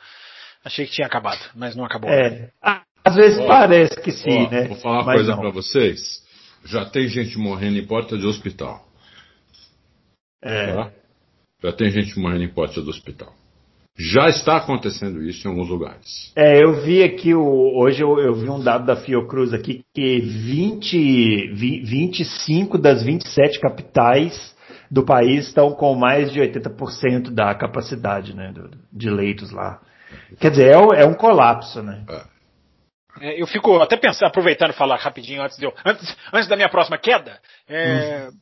[0.62, 2.10] Achei que tinha acabado, mas não acabou.
[2.10, 2.50] É.
[3.02, 4.68] Às vezes ó, parece que sim, ó, né?
[4.68, 6.22] Vou falar uma mas coisa para vocês.
[6.66, 8.86] Já tem gente morrendo em porta de hospital.
[10.42, 10.74] É.
[10.74, 10.92] Tá?
[11.64, 13.32] Já tem gente morrendo em porta do hospital.
[13.96, 16.32] Já está acontecendo isso em alguns lugares.
[16.34, 20.20] É, eu vi aqui, o, hoje eu, eu, vi um dado da Fiocruz aqui, que
[20.20, 24.56] 20, 25 das 27 capitais
[24.90, 28.52] do país estão com mais de 80% da capacidade né,
[28.92, 29.80] de leitos lá.
[30.40, 32.04] Quer dizer, é, é um colapso, né?
[32.08, 32.30] É.
[33.20, 36.68] É, eu fico até pensando, aproveitando falar rapidinho antes, de eu, antes, antes da minha
[36.68, 38.38] próxima queda, é, hum.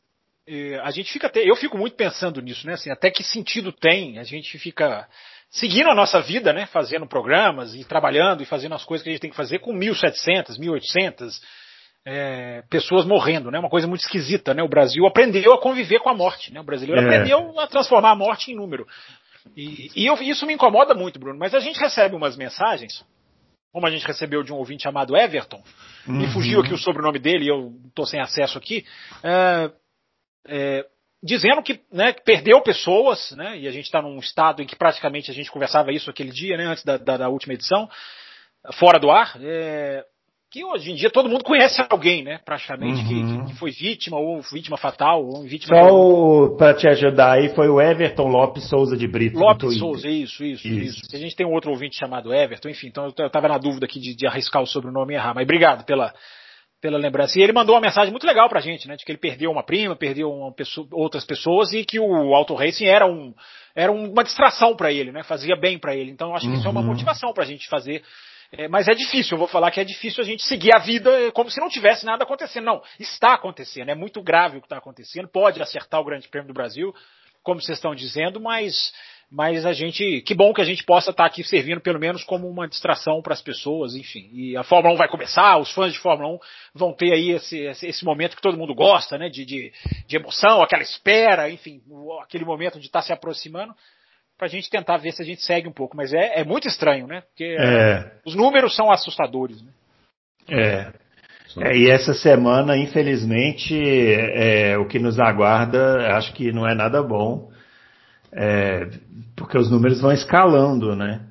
[0.51, 2.73] É, a gente fica até, eu fico muito pensando nisso, né?
[2.73, 5.07] Assim, até que sentido tem a gente fica
[5.49, 9.13] seguindo a nossa vida, né, fazendo programas e trabalhando e fazendo as coisas que a
[9.13, 11.39] gente tem que fazer com 1.700, 1.800
[12.05, 16.09] é, pessoas morrendo, né, uma coisa muito esquisita, né, o Brasil aprendeu a conviver com
[16.09, 17.05] a morte, né, o brasileiro é.
[17.05, 18.85] aprendeu a transformar a morte em número.
[19.55, 23.03] E, e eu, isso me incomoda muito, Bruno, mas a gente recebe umas mensagens,
[23.71, 25.61] como a gente recebeu de um ouvinte chamado Everton,
[26.07, 26.15] uhum.
[26.15, 28.85] me fugiu aqui o sobrenome dele, eu estou sem acesso aqui,
[29.23, 29.71] é,
[30.47, 30.85] é,
[31.21, 35.29] dizendo que, né, perdeu pessoas, né, e a gente está num estado em que praticamente
[35.29, 37.89] a gente conversava isso aquele dia, né, antes da, da, da última edição,
[38.73, 40.03] fora do ar, é,
[40.49, 43.45] que hoje em dia todo mundo conhece alguém, né, praticamente, uhum.
[43.45, 45.77] que, que, foi vítima, ou vítima fatal, ou vítima...
[45.77, 49.37] Só para te ajudar aí, foi o Everton Lopes Souza de Brito.
[49.37, 51.15] Lopes Souza, isso, isso, isso, isso.
[51.15, 53.99] A gente tem um outro ouvinte chamado Everton, enfim, então eu estava na dúvida aqui
[53.99, 56.13] de, de arriscar o sobrenome e errar, mas obrigado pela,
[56.81, 57.37] pela lembrança.
[57.37, 58.95] E ele mandou uma mensagem muito legal pra gente, né?
[58.95, 62.55] De que ele perdeu uma prima, perdeu uma pessoa, outras pessoas e que o auto
[62.55, 63.33] racing era um
[63.75, 65.23] era uma distração para ele, né?
[65.23, 66.11] Fazia bem para ele.
[66.11, 66.57] Então eu acho que uhum.
[66.57, 66.87] isso é uma uhum.
[66.87, 68.03] motivação pra gente fazer.
[68.51, 71.31] É, mas é difícil, eu vou falar que é difícil a gente seguir a vida
[71.33, 72.65] como se não tivesse nada acontecendo.
[72.65, 75.27] Não, está acontecendo, é muito grave o que está acontecendo.
[75.27, 76.93] Pode acertar o Grande Prêmio do Brasil,
[77.43, 78.91] como vocês estão dizendo, mas
[79.31, 82.49] mas a gente, que bom que a gente possa estar aqui servindo pelo menos como
[82.49, 84.27] uma distração para as pessoas, enfim.
[84.33, 86.39] E a Fórmula 1 vai começar, os fãs de Fórmula 1
[86.73, 89.71] vão ter aí esse, esse, momento que todo mundo gosta, né, de, de,
[90.07, 91.79] de, emoção, aquela espera, enfim,
[92.23, 93.75] aquele momento de estar se aproximando,
[94.35, 95.95] para a gente tentar ver se a gente segue um pouco.
[95.95, 98.11] Mas é, é muito estranho, né, porque é.
[98.25, 99.71] os números são assustadores, né.
[100.49, 100.91] É.
[101.57, 107.01] É, e essa semana, infelizmente, é, o que nos aguarda, acho que não é nada
[107.01, 107.49] bom
[108.31, 108.87] é,
[109.35, 111.21] porque os números vão escalando, né?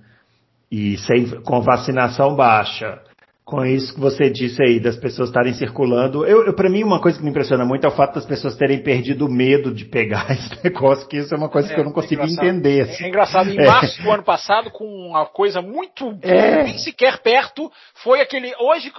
[0.71, 3.01] E sem, com vacinação baixa,
[3.45, 6.27] com isso que você disse aí, das pessoas estarem circulando.
[6.27, 8.57] Eu, eu para mim, uma coisa que me impressiona muito é o fato das pessoas
[8.57, 11.81] terem perdido o medo de pegar esse negócio, que isso é uma coisa é, que
[11.81, 12.83] eu não consigo é entender.
[12.83, 13.05] Assim.
[13.05, 13.49] É engraçado.
[13.49, 16.65] Em março do ano passado, com uma coisa muito é.
[16.65, 17.71] nem sequer perto,
[18.03, 18.53] foi aquele.
[18.61, 18.93] Hoje,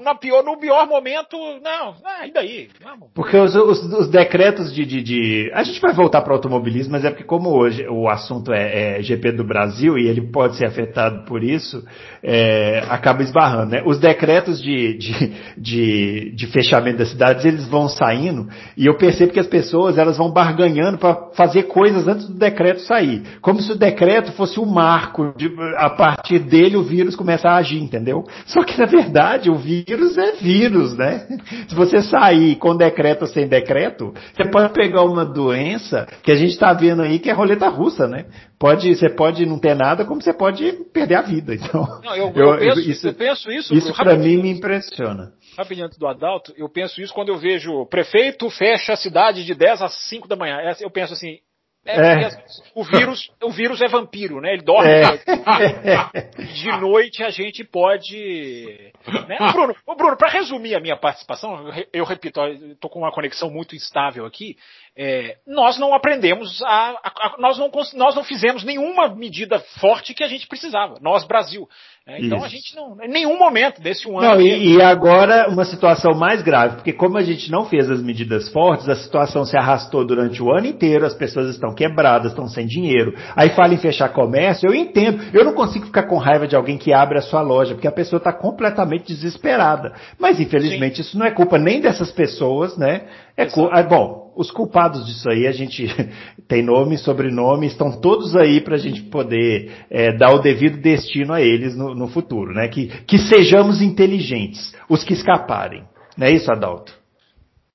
[0.00, 2.68] na pior, no pior momento, não, ah, e daí?
[2.82, 3.08] Vamos.
[3.14, 6.92] Porque os, os, os decretos de, de, de, A gente vai voltar para o automobilismo,
[6.92, 10.56] mas é porque como hoje o assunto é, é, GP do Brasil e ele pode
[10.56, 11.84] ser afetado por isso,
[12.22, 13.82] é, acaba esbarrando, né?
[13.84, 19.32] Os decretos de, de, de, de, fechamento das cidades, eles vão saindo e eu percebo
[19.32, 23.22] que as pessoas elas vão barganhando para fazer coisas antes do decreto sair.
[23.40, 27.50] Como se o decreto fosse o um marco, de, a partir dele o vírus começar
[27.50, 28.24] a agir, entendeu?
[28.46, 31.26] Só que na verdade o vírus vírus é vírus, né?
[31.68, 36.36] Se você sair com decreto ou sem decreto, você pode pegar uma doença que a
[36.36, 38.26] gente está vendo aí que é roleta russa, né?
[38.58, 41.54] Pode, você pode não ter nada, como você pode perder a vida.
[41.54, 43.74] Então, não, eu, eu, eu, penso, isso, eu penso isso.
[43.74, 45.32] Isso para mim me impressiona.
[45.56, 49.54] Rapidinho antes do Adalto, eu penso isso quando eu vejo prefeito fecha a cidade de
[49.54, 50.58] 10 às 5 da manhã.
[50.80, 51.38] Eu penso assim,
[51.84, 52.44] é, é.
[52.76, 54.52] O vírus, o vírus é vampiro, né?
[54.52, 54.88] Ele dorme.
[54.88, 56.12] É.
[56.54, 58.92] De noite a gente pode.
[59.26, 59.36] Né?
[59.52, 64.24] Bruno, Bruno para resumir a minha participação, eu repito, estou com uma conexão muito instável
[64.24, 64.56] aqui.
[64.96, 70.14] é, nós não aprendemos a, a, a, nós, não, nós não fizemos nenhuma medida forte
[70.14, 71.68] que a gente precisava, nós Brasil.
[72.04, 72.46] É, então Isso.
[72.46, 74.30] a gente não, em nenhum momento desse um ano.
[74.34, 78.02] Não, e, e, agora uma situação mais grave, porque como a gente não fez as
[78.02, 82.48] medidas fortes, a situação se arrastou durante o ano inteiro, as pessoas estão quebradas, estão
[82.48, 83.14] sem dinheiro.
[83.36, 85.22] Aí fala em fechar comércio, eu entendo.
[85.32, 87.92] Eu não consigo ficar com raiva de alguém que abre a sua loja, porque a
[87.92, 89.92] pessoa está completamente desesperada.
[90.18, 91.02] Mas infelizmente Sim.
[91.02, 93.02] isso não é culpa nem dessas pessoas, né?
[93.36, 93.78] É culpa.
[93.78, 95.86] Ah, bom, os culpados disso aí, a gente
[96.48, 101.32] tem nome, sobrenome, estão todos aí para a gente poder é, dar o devido destino
[101.32, 102.68] a eles no, no futuro, né?
[102.68, 105.84] Que, que sejamos inteligentes, os que escaparem.
[106.16, 106.92] Não é isso, Adalto?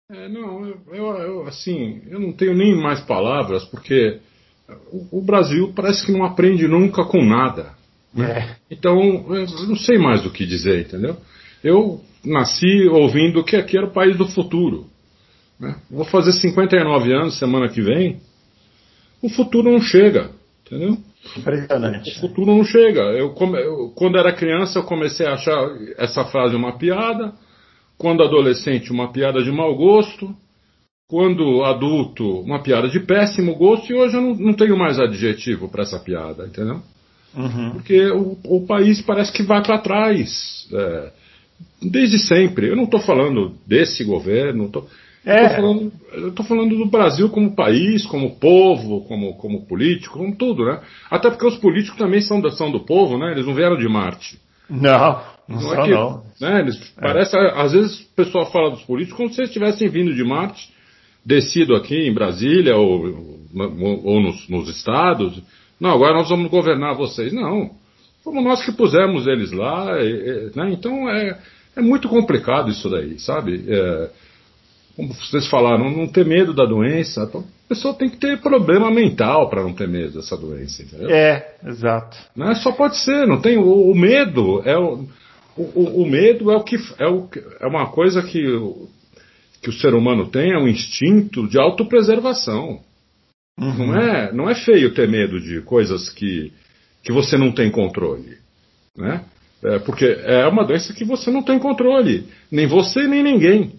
[0.09, 4.19] É, não, eu, eu, assim, eu não tenho nem mais palavras, porque
[4.91, 7.71] o, o Brasil parece que não aprende nunca com nada.
[8.13, 8.31] Né?
[8.31, 8.55] É.
[8.71, 8.99] Então,
[9.35, 11.17] eu não sei mais o que dizer, entendeu?
[11.63, 14.85] Eu nasci ouvindo que aqui era o país do futuro.
[15.59, 15.75] Né?
[15.89, 18.19] Vou fazer 59 anos semana que vem.
[19.21, 20.29] O futuro não chega,
[20.65, 20.97] entendeu?
[21.35, 22.17] Impressionante.
[22.17, 23.01] O futuro não chega.
[23.01, 25.57] Eu, eu, quando era criança, eu comecei a achar
[25.97, 27.33] essa frase uma piada.
[27.97, 30.33] Quando adolescente, uma piada de mau gosto.
[31.09, 33.91] Quando adulto, uma piada de péssimo gosto.
[33.91, 36.81] E hoje eu não, não tenho mais adjetivo para essa piada, entendeu?
[37.35, 37.71] Uhum.
[37.71, 40.67] Porque o, o, país parece que vai para trás.
[40.71, 41.11] É,
[41.81, 42.69] desde sempre.
[42.69, 44.69] Eu não estou falando desse governo.
[44.69, 44.85] Tô,
[45.27, 45.45] é.
[45.45, 45.93] Eu falando,
[46.29, 50.79] estou falando do Brasil como país, como povo, como, como político, como tudo, né?
[51.11, 53.31] Até porque os políticos também são, da, são do povo, né?
[53.31, 54.39] Eles não vieram de Marte.
[54.69, 56.23] Não, não, não é que, não.
[56.39, 56.59] Né?
[56.61, 57.01] Eles, é.
[57.01, 60.69] Parece, às vezes o pessoal fala dos políticos como se eles tivessem vindo de Marte,
[61.25, 63.37] descido aqui em Brasília ou,
[64.03, 65.41] ou nos, nos estados.
[65.79, 67.33] Não, agora nós vamos governar vocês.
[67.33, 67.71] Não.
[68.23, 69.85] Fomos nós que pusemos eles lá.
[70.55, 70.71] né?
[70.71, 71.37] Então é,
[71.75, 73.63] é muito complicado isso daí, sabe?
[73.67, 74.09] É,
[74.97, 77.23] como vocês falaram, não ter medo da doença.
[77.23, 81.11] A pessoa tem que ter problema mental para não ter medo dessa doença, entendeu?
[81.11, 82.17] É, exato.
[82.35, 82.55] Né?
[82.55, 83.59] Só pode ser, não tem.
[83.59, 85.05] O, o medo é o,
[85.55, 87.29] o, o, medo é o que é, o,
[87.59, 88.41] é uma coisa que,
[89.61, 92.79] que o ser humano tem, é um instinto de autopreservação.
[93.59, 93.87] Uhum.
[93.87, 96.51] Não, é, não é feio ter medo de coisas que,
[97.03, 98.37] que você não tem controle.
[98.97, 99.23] Né?
[99.63, 102.25] É, porque é uma doença que você não tem controle.
[102.51, 103.73] Nem você, nem ninguém.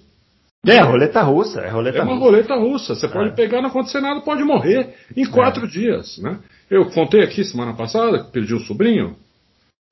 [0.67, 1.61] É, roleta russa.
[1.61, 2.25] É, roleta é uma russa.
[2.25, 2.95] roleta russa.
[2.95, 3.33] Você pode é.
[3.33, 5.69] pegar, não acontecer nada, pode morrer em quatro é.
[5.69, 6.19] dias.
[6.19, 6.39] Né?
[6.71, 9.17] Eu contei aqui semana passada que perdi um sobrinho.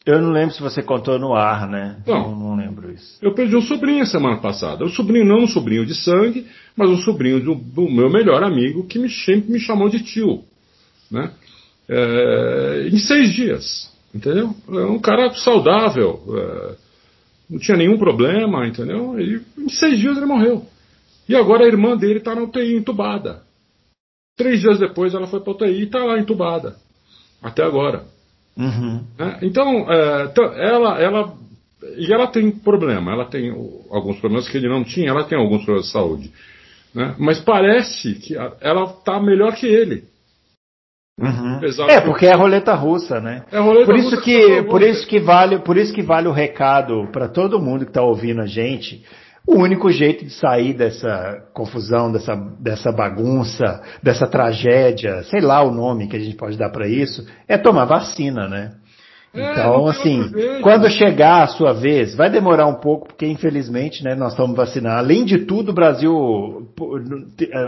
[0.04, 2.00] Eu não lembro se você contou no ar, né?
[2.06, 3.18] Não, não, não lembro isso.
[3.20, 4.84] Eu perdi um sobrinho semana passada.
[4.84, 8.86] Um sobrinho, não um sobrinho de sangue, mas um sobrinho do, do meu melhor amigo
[8.86, 10.44] que me, sempre me chamou de tio.
[11.10, 11.32] Né?
[11.88, 13.92] É, em seis dias.
[14.14, 14.54] Entendeu?
[14.68, 16.20] É um cara saudável.
[17.48, 19.18] Não tinha nenhum problema, entendeu?
[19.18, 20.66] E em seis dias ele morreu.
[21.28, 23.42] E agora a irmã dele está na UTI entubada.
[24.36, 26.76] Três dias depois ela foi para UTI e está lá entubada.
[27.42, 28.04] Até agora.
[28.56, 29.04] Uhum.
[29.18, 31.34] É, então, é, ela, ela.
[31.96, 33.12] E ela tem problema.
[33.12, 33.50] Ela tem
[33.90, 35.10] alguns problemas que ele não tinha.
[35.10, 36.32] Ela tem alguns problemas de saúde.
[36.94, 37.14] Né?
[37.18, 40.04] Mas parece que ela está melhor que ele.
[41.18, 41.60] Uhum.
[41.88, 43.44] É, porque é roleta russa, né?
[43.50, 46.32] É roleta por isso russa que, por isso que vale, por isso que vale o
[46.32, 49.02] recado para todo mundo que está ouvindo a gente.
[49.46, 55.70] O único jeito de sair dessa confusão, dessa, dessa bagunça, dessa tragédia, sei lá o
[55.70, 58.72] nome que a gente pode dar para isso, é tomar vacina, né?
[59.36, 60.30] É, então, assim,
[60.62, 64.96] quando chegar a sua vez, vai demorar um pouco, porque infelizmente, né, nós estamos vacinando.
[64.96, 66.12] Além de tudo, o Brasil,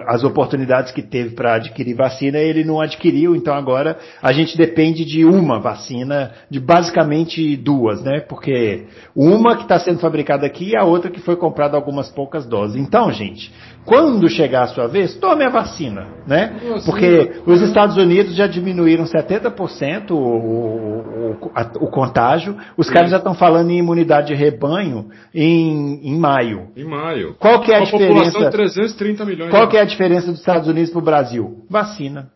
[0.06, 5.04] as oportunidades que teve para adquirir vacina, ele não adquiriu, então agora a gente depende
[5.04, 8.20] de uma vacina, de basicamente duas, né?
[8.20, 12.46] Porque uma que está sendo fabricada aqui e a outra que foi comprada algumas poucas
[12.46, 12.76] doses.
[12.76, 13.52] Então, gente,
[13.84, 16.56] quando chegar a sua vez, tome a vacina, né?
[16.84, 23.16] Porque os Estados Unidos já diminuíram 70% o, o, a, o contágio, os caras já
[23.16, 26.68] estão falando em imunidade de rebanho em, em maio.
[26.76, 27.34] Em maio.
[27.38, 28.38] Qual que é a, a diferença?
[28.38, 29.50] De 330 milhões.
[29.50, 31.64] Qual que é a diferença dos Estados Unidos para o Brasil?
[31.70, 32.30] Vacina.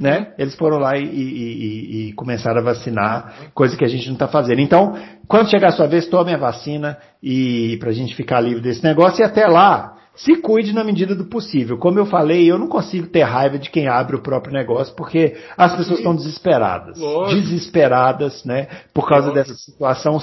[0.00, 0.32] Né?
[0.36, 4.26] Eles foram lá e, e, e, começaram a vacinar, coisa que a gente não está
[4.26, 4.60] fazendo.
[4.60, 8.60] Então, quando chegar a sua vez, tome a vacina e para a gente ficar livre
[8.60, 11.78] desse negócio e até lá, se cuide na medida do possível.
[11.78, 15.36] Como eu falei, eu não consigo ter raiva de quem abre o próprio negócio, porque
[15.56, 16.98] as pessoas estão desesperadas.
[16.98, 17.40] Lógico.
[17.40, 18.68] Desesperadas, né?
[18.92, 19.48] Por causa Lógico.
[19.48, 20.18] dessa situação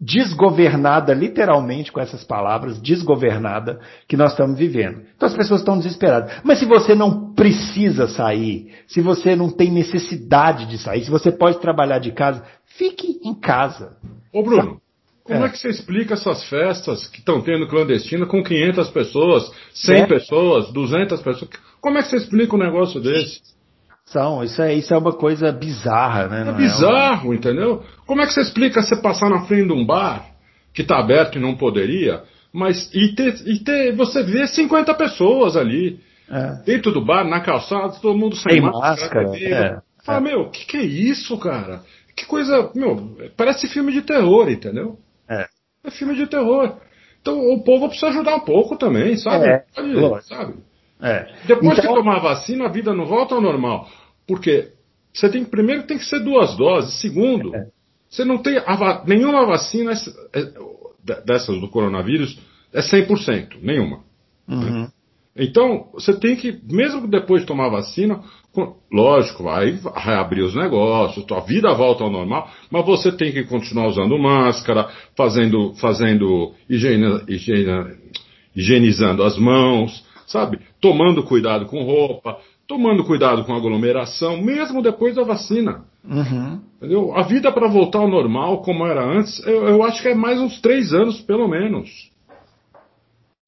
[0.00, 5.02] desgovernada, literalmente com essas palavras, desgovernada, que nós estamos vivendo.
[5.16, 6.32] Então as pessoas estão desesperadas.
[6.44, 11.32] Mas se você não precisa sair, se você não tem necessidade de sair, se você
[11.32, 13.96] pode trabalhar de casa, fique em casa.
[14.32, 14.80] Ô Bruno,
[15.30, 15.46] Como é.
[15.46, 15.50] é.
[15.50, 20.06] que você explica essas festas que estão tendo clandestina com 500 pessoas, 100 é.
[20.06, 21.50] pessoas, 200 pessoas?
[21.80, 23.40] Como é que você explica um negócio desse?
[24.06, 26.40] São, isso é, isso é uma coisa bizarra, né?
[26.40, 27.34] É não é bizarro, é uma...
[27.36, 27.84] entendeu?
[28.06, 30.26] Como é que você explica você passar na frente de um bar
[30.74, 35.56] que está aberto e não poderia, mas e ter, e ter você vê 50 pessoas
[35.56, 36.62] ali é.
[36.66, 39.28] dentro do bar, na calçada, todo mundo sem Tem máscara.
[39.28, 39.78] máscara é.
[40.04, 41.82] Fala, meu, o que, que é isso, cara?
[42.16, 44.98] Que coisa, meu, parece filme de terror, entendeu?
[45.30, 45.46] É.
[45.84, 46.76] É filme de terror.
[47.20, 49.46] Então o povo precisa ajudar um pouco também, sabe?
[49.46, 50.54] É, Pode, sabe?
[51.00, 51.32] É.
[51.46, 51.94] Depois então...
[51.94, 53.88] que tomar a vacina, a vida não volta ao normal.
[54.26, 54.72] Porque
[55.12, 57.00] você tem primeiro tem que ser duas doses.
[57.00, 57.68] Segundo, é.
[58.08, 60.52] você não tem va nenhuma vacina é,
[61.24, 62.38] dessas do coronavírus
[62.72, 64.04] é 100%, nenhuma.
[64.48, 64.88] Uhum.
[65.34, 68.22] Então, você tem que, mesmo depois de tomar a vacina,
[68.92, 73.86] lógico, vai reabrir os negócios, a vida volta ao normal, mas você tem que continuar
[73.86, 77.96] usando máscara, fazendo, fazendo higiene, higiene,
[78.54, 80.58] higienizando as mãos, sabe?
[80.80, 85.84] Tomando cuidado com roupa, tomando cuidado com aglomeração, mesmo depois da vacina.
[86.04, 86.60] Uhum.
[86.76, 87.14] Entendeu?
[87.16, 90.40] A vida para voltar ao normal, como era antes, eu, eu, acho que é mais
[90.40, 92.09] uns três anos, pelo menos.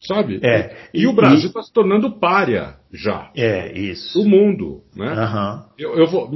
[0.02, 0.40] Sabe?
[0.42, 0.88] É.
[0.92, 3.30] E, e o Brasil está se tornando párea já.
[3.36, 4.20] É, isso.
[4.20, 5.14] O mundo, né?
[5.14, 5.62] Uhum.
[5.78, 6.30] Eu, eu, vou,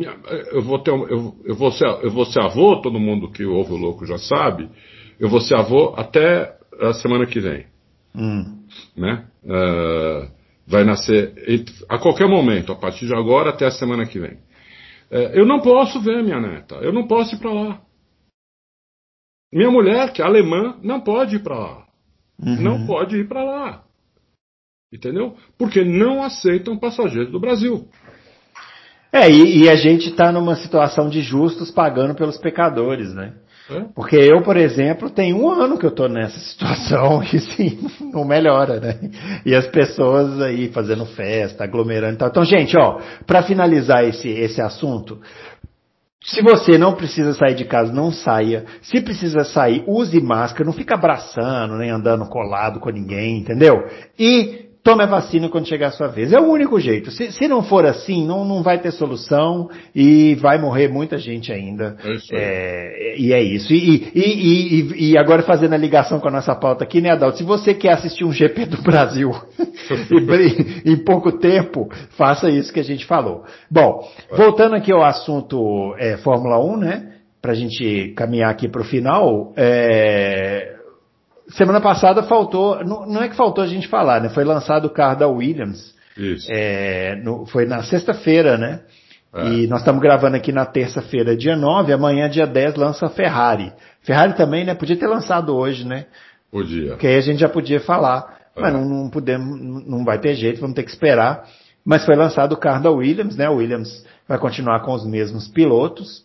[0.53, 3.73] eu, vou ter, eu, eu, vou ser, eu vou ser avô, todo mundo que ouve
[3.73, 4.69] o louco já sabe.
[5.19, 7.67] Eu vou ser avô até a semana que vem.
[8.15, 8.65] Hum.
[8.97, 9.27] Né?
[9.45, 10.31] Uh,
[10.67, 11.33] vai nascer
[11.89, 14.39] a qualquer momento, a partir de agora até a semana que vem.
[15.11, 17.81] É, eu não posso ver minha neta, eu não posso ir para lá.
[19.53, 21.86] Minha mulher, que é alemã, não pode ir para lá.
[22.41, 22.61] Uhum.
[22.61, 23.83] Não pode ir para lá.
[24.93, 25.37] Entendeu?
[25.59, 27.89] Porque não aceitam passageiros do Brasil.
[29.13, 33.35] É, e, e a gente está numa situação de justos pagando pelos pecadores, né?
[33.69, 33.81] É?
[33.95, 37.79] Porque eu, por exemplo, tenho um ano que eu estou nessa situação e sim,
[38.13, 39.11] não melhora, né?
[39.45, 42.29] E as pessoas aí fazendo festa, aglomerando e tal.
[42.29, 45.21] Então, gente, ó, para finalizar esse, esse assunto,
[46.27, 48.65] se você não precisa sair de casa, não saia.
[48.83, 53.87] Se precisa sair, use máscara, não fica abraçando, nem andando colado com ninguém, entendeu?
[54.19, 56.33] E tome a vacina quando chegar a sua vez.
[56.33, 57.11] É o único jeito.
[57.11, 61.53] Se, se não for assim, não, não vai ter solução e vai morrer muita gente
[61.53, 61.97] ainda.
[62.05, 63.75] É isso é, e é isso.
[63.75, 67.39] E, e, e, e, agora fazendo a ligação com a nossa pauta aqui, né, Adalto?
[67.39, 69.33] Se você quer assistir um GP do Brasil
[70.87, 73.43] em pouco tempo, faça isso que a gente falou.
[73.69, 77.13] Bom, voltando aqui ao assunto é, Fórmula 1, né?
[77.43, 80.76] Para a gente caminhar aqui para o final, é,
[81.49, 84.29] semana passada faltou, não, não, é que faltou a gente falar, né?
[84.29, 85.95] Foi lançado o carro da Williams.
[86.17, 86.47] Isso.
[86.51, 88.81] É, no, foi na sexta-feira, né?
[89.35, 89.49] É.
[89.49, 93.73] E nós estamos gravando aqui na terça-feira, dia 9, amanhã, dia 10, lança a Ferrari.
[94.03, 94.75] Ferrari também, né?
[94.75, 96.07] Podia ter lançado hoje, né?
[96.51, 96.91] Podia.
[96.91, 98.37] Porque aí a gente já podia falar.
[98.57, 98.61] É.
[98.61, 101.45] Mas não, não podemos, não vai ter jeito, vamos ter que esperar.
[101.85, 103.49] Mas foi lançado o carro da Williams, né?
[103.49, 106.25] O Williams vai continuar com os mesmos pilotos.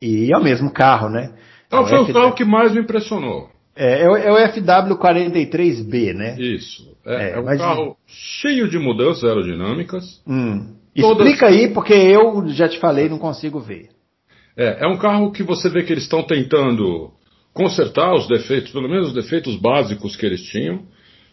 [0.00, 1.32] E é o mesmo carro, né?
[1.66, 3.51] Então foi o carro que mais me impressionou.
[3.74, 6.36] É, é, o, é o FW43B, né?
[6.38, 6.94] Isso.
[7.06, 10.22] É, é, é um carro cheio de mudanças aerodinâmicas.
[10.26, 10.74] Hum.
[10.94, 11.26] Todas...
[11.26, 13.88] Explica aí, porque eu já te falei, não consigo ver.
[14.56, 17.10] É, é um carro que você vê que eles estão tentando
[17.54, 20.82] consertar os defeitos, pelo menos os defeitos básicos que eles tinham.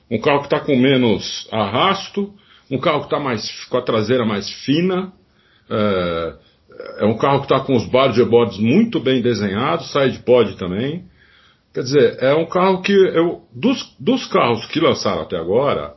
[0.10, 2.34] Um carro que está com menos arrasto,
[2.72, 5.12] um carro que está mais com a traseira mais fina.
[5.70, 6.34] É,
[7.00, 11.04] é um carro que está com os boards muito bem desenhados, side pod também.
[11.80, 15.96] Quer dizer, é um carro que eu, dos, dos carros que lançaram até agora,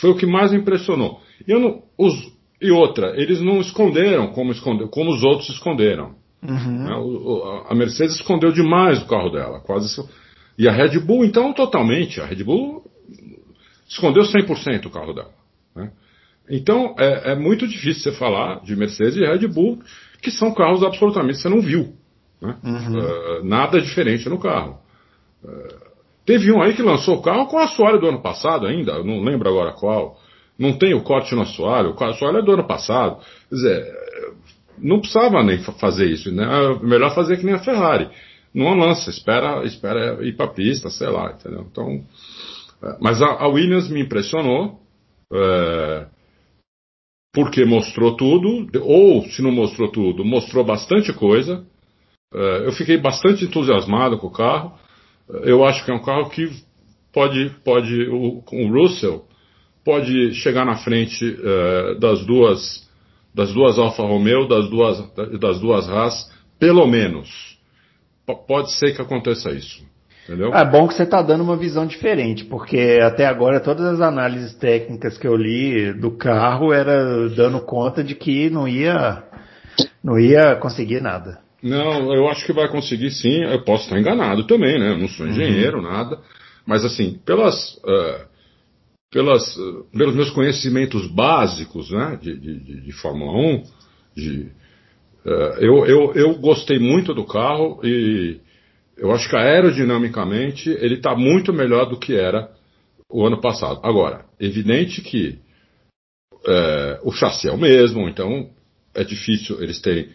[0.00, 1.20] foi o que mais me impressionou.
[1.46, 2.12] E, não, os,
[2.60, 6.16] e outra, eles não esconderam como, esconde, como os outros esconderam.
[6.42, 6.82] Uhum.
[6.82, 6.96] Né?
[6.96, 10.04] O, a Mercedes escondeu demais o carro dela, quase.
[10.58, 12.20] E a Red Bull, então, totalmente.
[12.20, 12.82] A Red Bull
[13.88, 15.30] escondeu 100% o carro dela.
[15.76, 15.92] Né?
[16.50, 19.78] Então, é, é, muito difícil você falar de Mercedes e Red Bull,
[20.20, 21.94] que são carros absolutamente você não viu.
[22.40, 22.56] Né?
[22.64, 22.98] Uhum.
[22.98, 24.82] Uh, nada diferente no carro.
[26.24, 29.22] Teve um aí que lançou o carro com o assoalho do ano passado ainda, não
[29.22, 30.16] lembro agora qual.
[30.58, 33.18] Não tem o corte no assoalho, o assoalho é do ano passado.
[33.48, 33.92] Quer dizer,
[34.78, 36.44] não precisava nem fazer isso, né?
[36.44, 38.08] É melhor fazer que nem a Ferrari.
[38.54, 41.66] Não lança, espera, espera ir para pista, sei lá, entendeu?
[41.70, 42.04] Então,
[42.82, 44.78] é, mas a, a Williams me impressionou,
[45.32, 46.06] é,
[47.34, 51.64] porque mostrou tudo, ou se não mostrou tudo, mostrou bastante coisa.
[52.32, 54.78] É, eu fiquei bastante entusiasmado com o carro
[55.42, 56.50] eu acho que é um carro que
[57.12, 59.24] pode, pode o, o Russell
[59.84, 62.90] pode chegar na frente uh, das duas
[63.34, 64.98] das duas Alfa Romeo, das duas
[65.40, 67.58] das duas Haas, pelo menos.
[68.26, 69.82] P pode ser que aconteça isso.
[70.24, 70.54] Entendeu?
[70.54, 74.54] É bom que você está dando uma visão diferente, porque até agora todas as análises
[74.54, 79.24] técnicas que eu li do carro era dando conta de que não ia,
[80.04, 81.40] não ia conseguir nada.
[81.62, 83.44] Não, eu acho que vai conseguir sim.
[83.44, 84.90] Eu posso estar enganado também, né?
[84.90, 85.84] Eu não sou engenheiro, uhum.
[85.84, 86.18] nada.
[86.66, 88.26] Mas assim, pelas, uh,
[89.12, 92.18] pelas, uh, pelos meus conhecimentos básicos, né?
[92.20, 93.62] De, de, de Fórmula 1,
[94.16, 94.48] de,
[95.24, 98.40] uh, eu, eu, eu gostei muito do carro e
[98.96, 102.50] eu acho que aerodinamicamente ele está muito melhor do que era
[103.08, 103.80] o ano passado.
[103.84, 105.38] Agora, evidente que
[107.04, 108.50] o chassi é o mesmo, então
[108.92, 110.08] é difícil eles terem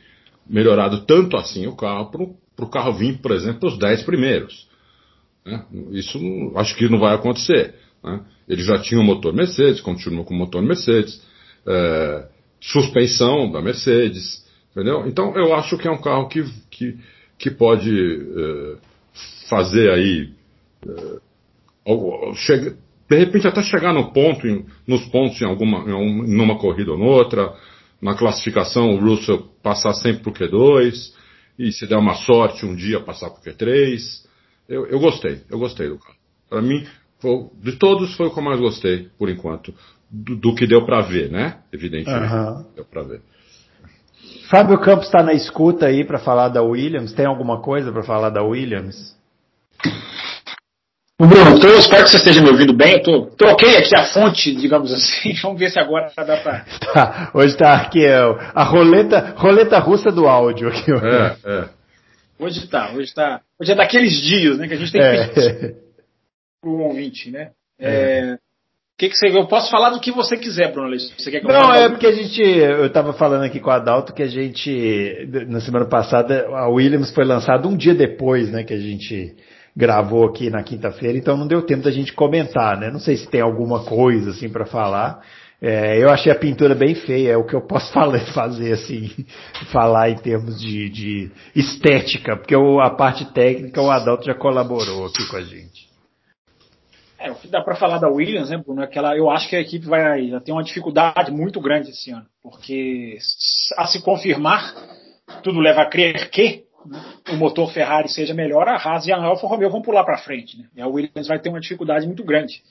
[0.50, 2.12] melhorado tanto assim o carro
[2.56, 4.68] para o carro vir, por exemplo, os 10 primeiros.
[5.46, 5.64] Né?
[5.92, 6.20] Isso
[6.56, 7.76] acho que não vai acontecer.
[8.04, 8.22] Né?
[8.48, 11.22] Ele já tinha o motor Mercedes, continua com o motor Mercedes,
[11.66, 12.28] é,
[12.60, 15.06] suspensão da Mercedes, entendeu?
[15.08, 16.98] Então eu acho que é um carro que, que
[17.38, 18.78] que pode uh,
[19.50, 20.30] fazer aí,
[21.86, 22.76] uh, chega,
[23.10, 26.98] de repente até chegar no ponto, em, nos pontos em alguma, em numa corrida ou
[26.98, 27.54] noutra,
[28.02, 31.14] na classificação o Russell passar sempre pro Q2,
[31.58, 34.26] e se der uma sorte um dia passar pro Q3.
[34.70, 36.18] Eu, eu gostei, eu gostei do carro.
[36.50, 36.86] Para mim,
[37.20, 39.74] foi, de todos foi o que eu mais gostei, por enquanto,
[40.10, 41.60] do, do que deu para ver, né?
[41.72, 42.66] Evidentemente, uhum.
[42.76, 43.22] deu para ver.
[44.50, 47.14] Fábio Campos está na escuta aí para falar da Williams.
[47.14, 49.16] Tem alguma coisa para falar da Williams?
[51.20, 53.02] Bruno, tô, espero que você esteja me ouvindo bem.
[53.02, 55.34] Tô, troquei aqui a fonte, digamos assim.
[55.42, 56.64] Vamos ver se agora dá para.
[56.94, 58.20] Tá, hoje está aqui é,
[58.54, 60.70] a roleta, roleta russa do áudio.
[60.70, 61.70] Aqui, é, é.
[62.38, 63.42] Hoje está, hoje está.
[63.60, 65.28] Hoje é daqueles dias, né, que a gente tem que é.
[65.28, 65.76] pedir
[66.62, 67.50] para o ouvinte, né?
[67.80, 67.90] É.
[67.90, 68.38] é
[68.96, 70.96] que, que você, eu posso falar do que você quiser, Bruno.
[71.00, 73.76] Você quer que eu Não, é porque a gente, eu estava falando aqui com a
[73.76, 78.64] Adalto que a gente, na semana passada, a Williams foi lançada um dia depois, né,
[78.64, 79.36] que a gente
[79.78, 82.90] gravou aqui na quinta-feira, então não deu tempo da gente comentar, né?
[82.90, 85.22] Não sei se tem alguma coisa assim para falar.
[85.62, 89.12] É, eu achei a pintura bem feia, é o que eu posso falar, fazer assim,
[89.72, 95.24] falar em termos de, de estética, porque a parte técnica o Adalto já colaborou aqui
[95.30, 95.88] com a gente.
[97.20, 99.56] É, o que dá para falar da Williams, né, Bruno, que ela, eu acho que
[99.56, 103.18] a equipe vai ter uma dificuldade muito grande esse ano, porque
[103.78, 104.74] a se confirmar,
[105.44, 109.18] tudo leva a crer que né, o motor Ferrari seja melhor, a Haas e a
[109.18, 112.24] Alfa Romeo vão pular para frente, né, e a Williams vai ter uma dificuldade muito
[112.24, 112.62] grande.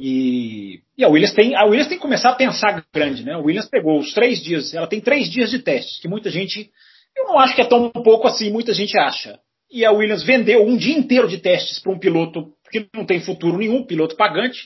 [0.00, 3.32] E, e, a, Williams tem, a Williams tem que começar a pensar grande, né?
[3.32, 6.70] A Williams pegou os três dias, ela tem três dias de testes, que muita gente,
[7.16, 9.38] eu não acho que é tão pouco assim, muita gente acha.
[9.70, 13.20] E a Williams vendeu um dia inteiro de testes para um piloto que não tem
[13.20, 14.58] futuro nenhum, piloto pagante,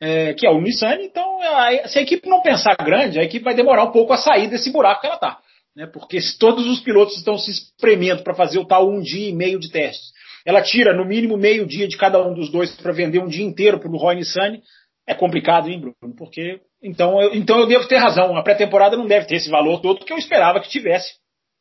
[0.00, 0.96] é, que é o Nissan.
[1.02, 1.38] Então,
[1.86, 4.72] se a equipe não pensar grande, a equipe vai demorar um pouco a sair desse
[4.72, 5.38] buraco que ela está.
[5.76, 5.86] Né?
[5.86, 9.34] Porque se todos os pilotos estão se espremendo para fazer o tal um dia e
[9.34, 10.12] meio de testes,
[10.44, 13.44] ela tira no mínimo meio dia de cada um dos dois para vender um dia
[13.44, 14.58] inteiro para o Roy Nissan,
[15.06, 16.16] é complicado, hein, Bruno?
[16.16, 18.36] Porque então eu, então eu devo ter razão.
[18.36, 21.14] A pré-temporada não deve ter esse valor todo que eu esperava que tivesse,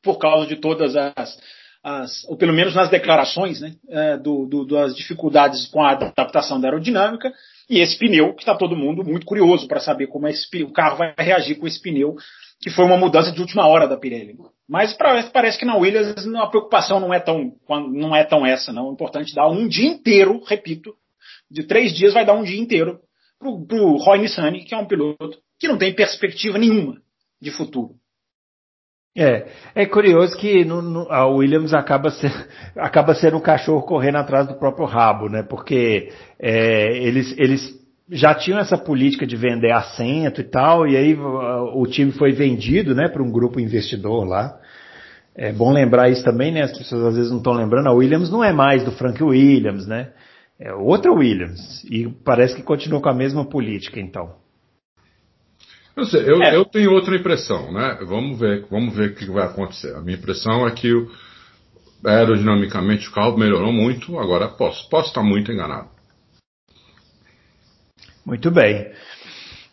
[0.04, 1.38] por causa de todas as,
[1.84, 6.60] as, ou pelo menos nas declarações né, é, do, do, das dificuldades com a adaptação
[6.60, 7.34] da aerodinâmica,
[7.70, 10.98] e esse pneu, que está todo mundo muito curioso para saber como esse, o carro
[10.98, 12.16] vai reagir com esse pneu,
[12.60, 14.36] que foi uma mudança de última hora da Pirelli.
[14.68, 17.54] Mas pra, parece que na Williams a preocupação não é tão,
[17.92, 18.90] não é tão essa, não.
[18.90, 20.94] É importante dar um dia inteiro, repito,
[21.50, 23.00] de três dias vai dar um dia inteiro
[23.40, 27.02] para o Roy Nissany, que é um piloto que não tem perspectiva nenhuma
[27.42, 27.96] de futuro.
[29.18, 32.32] É, é curioso que no, no, a Williams acaba, ser,
[32.78, 35.42] acaba sendo um cachorro correndo atrás do próprio rabo, né?
[35.44, 37.79] Porque é, eles, eles
[38.12, 42.96] já tinham essa política de vender assento e tal, e aí o time foi vendido,
[42.96, 44.60] né, para um grupo investidor lá.
[45.36, 46.64] É bom lembrar isso também, né?
[46.64, 47.88] As pessoas às vezes não estão lembrando.
[47.88, 50.12] A Williams não é mais do Frank Williams, né?
[50.60, 51.86] É outra Williams.
[51.86, 54.36] E parece que continua com a mesma política, então.
[55.96, 56.56] Eu, sei, eu, é.
[56.56, 58.00] eu, tenho outra impressão, né?
[58.06, 59.96] Vamos ver, vamos ver o que vai acontecer.
[59.96, 60.92] A minha impressão é que
[62.06, 65.90] aerodinamicamente o carro melhorou muito, agora posso, posso estar muito enganado.
[68.26, 68.92] Muito bem.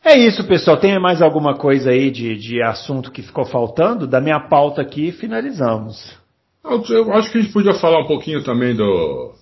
[0.05, 0.77] É isso, pessoal.
[0.77, 4.07] Tem mais alguma coisa aí de, de assunto que ficou faltando?
[4.07, 6.17] Da minha pauta aqui, finalizamos.
[6.65, 9.33] Eu, acho que a gente podia falar um pouquinho também do.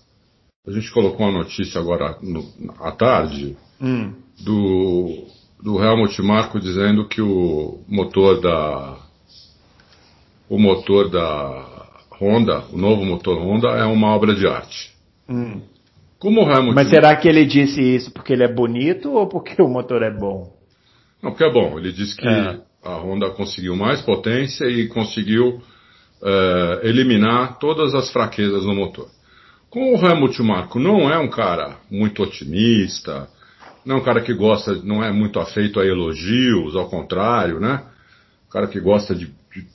[0.67, 2.43] A gente colocou uma notícia agora no,
[2.81, 4.15] à tarde hum.
[4.43, 5.27] do
[5.63, 8.97] do Helmut Marko dizendo que o motor da
[10.49, 14.95] o motor da Honda, o novo motor Honda é uma obra de arte.
[15.29, 15.63] Hum.
[16.19, 19.61] Como o Helmut Mas será que ele disse isso porque ele é bonito ou porque
[19.61, 20.53] o motor é bom?
[21.23, 21.79] Não, porque é bom.
[21.79, 22.59] Ele disse que é.
[22.83, 25.61] a Honda conseguiu mais potência e conseguiu
[26.23, 29.09] uh, eliminar todas as fraquezas no motor.
[29.71, 33.29] como o Helmut Marko não é um cara muito otimista,
[33.85, 37.83] não é um cara que gosta, não é muito afeito a elogios, ao contrário, né?
[38.47, 39.67] Um cara que gosta de, de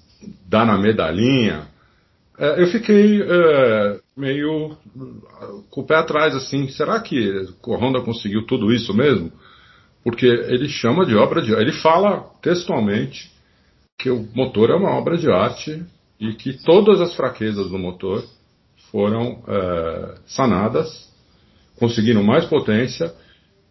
[0.48, 1.68] dar na medalhinha.
[2.38, 4.78] É, eu fiquei é, meio
[5.70, 9.32] com o pé atrás, assim, será que o Honda conseguiu tudo isso mesmo?
[10.04, 13.32] Porque ele chama de obra de ele fala textualmente
[13.98, 15.84] que o motor é uma obra de arte
[16.20, 18.24] e que todas as fraquezas do motor
[18.92, 21.10] foram é, sanadas,
[21.78, 23.14] conseguiram mais potência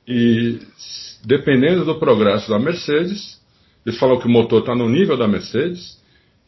[0.07, 0.59] e
[1.25, 3.39] dependendo do progresso da Mercedes,
[3.85, 5.99] eles falam que o motor está no nível da Mercedes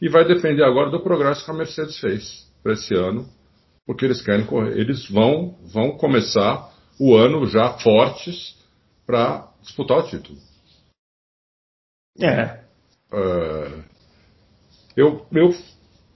[0.01, 3.27] e vai depender agora do progresso que a Mercedes fez para esse ano,
[3.85, 8.55] porque eles querem correr, eles vão vão começar o ano já fortes
[9.05, 10.37] para disputar o título.
[12.19, 12.59] É.
[13.11, 13.83] Uh,
[14.95, 15.53] eu, eu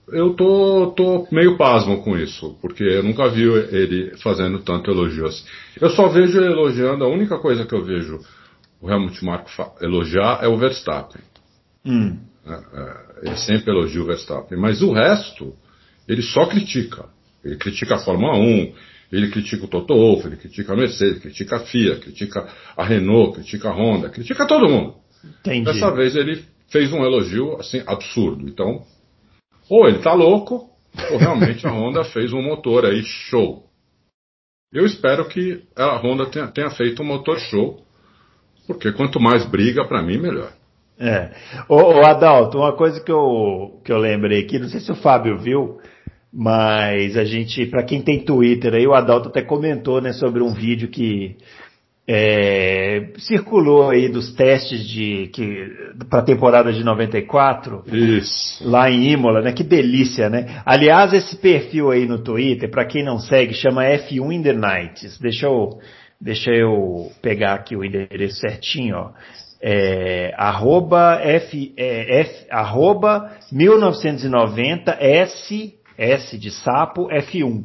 [0.08, 5.26] eu tô, tô meio pasmo com isso, porque eu nunca vi ele fazendo tanto elogio
[5.26, 5.44] assim.
[5.80, 8.20] Eu só vejo ele elogiando, a única coisa que eu vejo
[8.80, 9.50] o Helmut Marko
[9.80, 11.22] elogiar é o Verstappen.
[11.84, 12.18] Hum.
[12.46, 15.52] É, é, ele sempre elogia o Verstappen, mas o resto
[16.06, 17.08] ele só critica.
[17.46, 18.72] Ele critica a Fórmula 1,
[19.12, 23.34] ele critica o Toto Wolff, ele critica a Mercedes, critica a FIA, critica a Renault,
[23.34, 24.94] critica a Honda, critica todo mundo.
[25.24, 25.64] Entendi.
[25.64, 28.48] Dessa vez ele fez um elogio assim absurdo.
[28.48, 28.84] Então
[29.68, 30.70] ou ele tá louco,
[31.10, 33.64] ou realmente a Honda fez um motor aí show.
[34.72, 37.82] Eu espero que a Honda tenha, tenha feito um motor show,
[38.66, 40.52] porque quanto mais briga, para mim, melhor.
[40.98, 41.30] É.
[41.68, 44.96] Ô, ô, Adalto, uma coisa que eu, que eu lembrei aqui, não sei se o
[44.96, 45.78] Fábio viu,
[46.38, 50.52] mas a gente, para quem tem Twitter aí, o Adalto até comentou, né, sobre um
[50.52, 51.34] vídeo que
[52.06, 55.66] é, circulou aí dos testes de que
[56.10, 58.68] para a temporada de 94 Isso.
[58.68, 59.52] lá em Imola, né?
[59.52, 60.60] Que delícia, né?
[60.66, 65.18] Aliás, esse perfil aí no Twitter, para quem não segue, chama F1 in the Nights.
[65.18, 65.78] Deixa eu
[66.20, 69.10] deixa eu pegar aqui o endereço certinho, ó.
[69.60, 77.64] É, arroba F, é, F, arroba 1990 S S de sapo F1.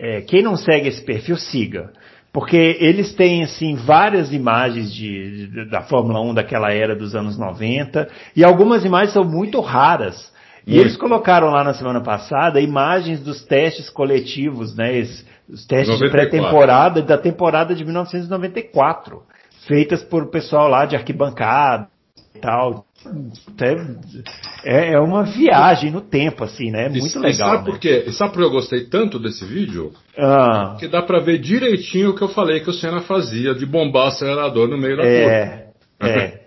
[0.00, 1.90] É, quem não segue esse perfil, siga.
[2.32, 7.38] Porque eles têm, assim, várias imagens de, de, da Fórmula 1 daquela era dos anos
[7.38, 8.06] 90,
[8.36, 10.30] e algumas imagens são muito raras.
[10.66, 14.98] E eles colocaram lá na semana passada imagens dos testes coletivos, né?
[14.98, 16.10] es- Os testes de 94.
[16.10, 19.22] pré-temporada da temporada de 1994,
[19.66, 21.86] feitas por pessoal lá de arquibancada
[22.36, 22.86] tal.
[24.64, 26.86] É, é uma viagem no tempo, assim, né?
[26.86, 27.50] É muito e legal.
[27.50, 27.64] Sabe né?
[27.64, 28.04] por quê?
[28.06, 29.92] E sabe por que eu gostei tanto desse vídeo?
[30.18, 33.66] Ah, Que dá pra ver direitinho o que eu falei que o Senna fazia de
[33.66, 35.30] bombar o acelerador no meio da curva.
[35.30, 35.68] é,
[36.00, 36.46] é.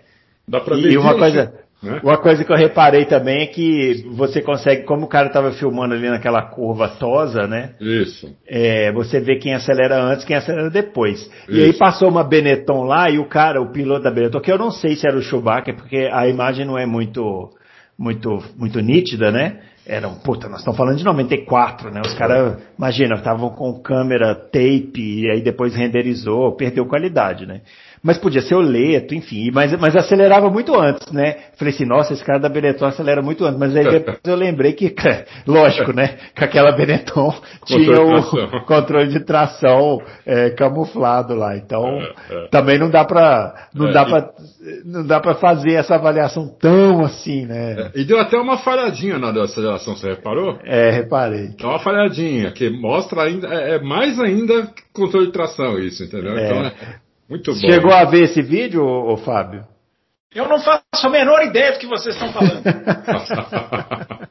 [0.50, 2.00] Dá pra ver E uma coisa, né?
[2.02, 5.94] uma coisa que eu reparei também é que você consegue, como o cara estava filmando
[5.94, 7.74] ali naquela curva tosa, né?
[7.80, 8.34] Isso.
[8.46, 11.30] É, você vê quem acelera antes, quem acelera depois.
[11.48, 11.64] E Isso.
[11.66, 14.70] aí passou uma Benetton lá e o cara, o piloto da Benetton, que eu não
[14.70, 17.50] sei se era o Schumacher, porque a imagem não é muito,
[17.98, 19.60] muito, muito nítida, né?
[19.86, 22.02] Era um, puta, nós estamos falando de 94, né?
[22.04, 27.62] Os caras, imagina, estavam com câmera tape e aí depois renderizou, perdeu qualidade, né?
[28.02, 31.36] Mas podia ser o Leto, enfim, mas, mas acelerava muito antes, né?
[31.58, 34.72] Falei assim, nossa, esse cara da Benetton acelera muito antes, mas aí depois eu lembrei
[34.72, 34.94] que,
[35.46, 36.16] lógico, né?
[36.34, 37.34] Que aquela Benetton
[37.66, 41.56] tinha o controle de tração é, camuflado lá.
[41.56, 41.84] Então,
[42.30, 42.48] É, é.
[42.48, 44.30] também não dá pra, não É, dá e- pra,
[44.84, 47.90] não dá pra fazer essa avaliação tão assim, né?
[47.94, 50.58] E deu até uma falhadinha na aceleração, você reparou?
[50.64, 51.50] É, reparei.
[51.60, 56.36] Dá uma falhadinha, que mostra ainda, é, é mais ainda controle de tração isso, entendeu?
[56.36, 56.46] É.
[56.46, 56.72] Então é
[57.30, 57.58] muito bom.
[57.58, 59.64] Chegou a ver esse vídeo, ô, ô Fábio?
[60.34, 62.62] Eu não faço a menor ideia do que vocês estão falando.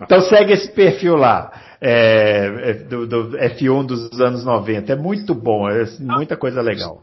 [0.00, 4.92] Então segue esse perfil lá, é, é, do, do F1 dos anos 90.
[4.92, 7.02] É muito bom, é muita coisa legal.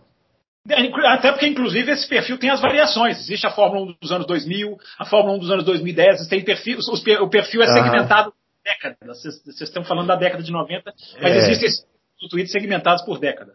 [1.08, 3.20] Até porque, inclusive, esse perfil tem as variações.
[3.20, 6.78] Existe a Fórmula 1 dos anos 2000, a Fórmula 1 dos anos 2010, tem perfil,
[6.78, 7.74] os- o perfil é Aham.
[7.84, 8.96] segmentado por década.
[9.14, 11.38] Vocês, vocês estão falando da década de 90, mas É.
[11.38, 11.86] existem esses
[12.30, 13.54] tweets segmentados por década.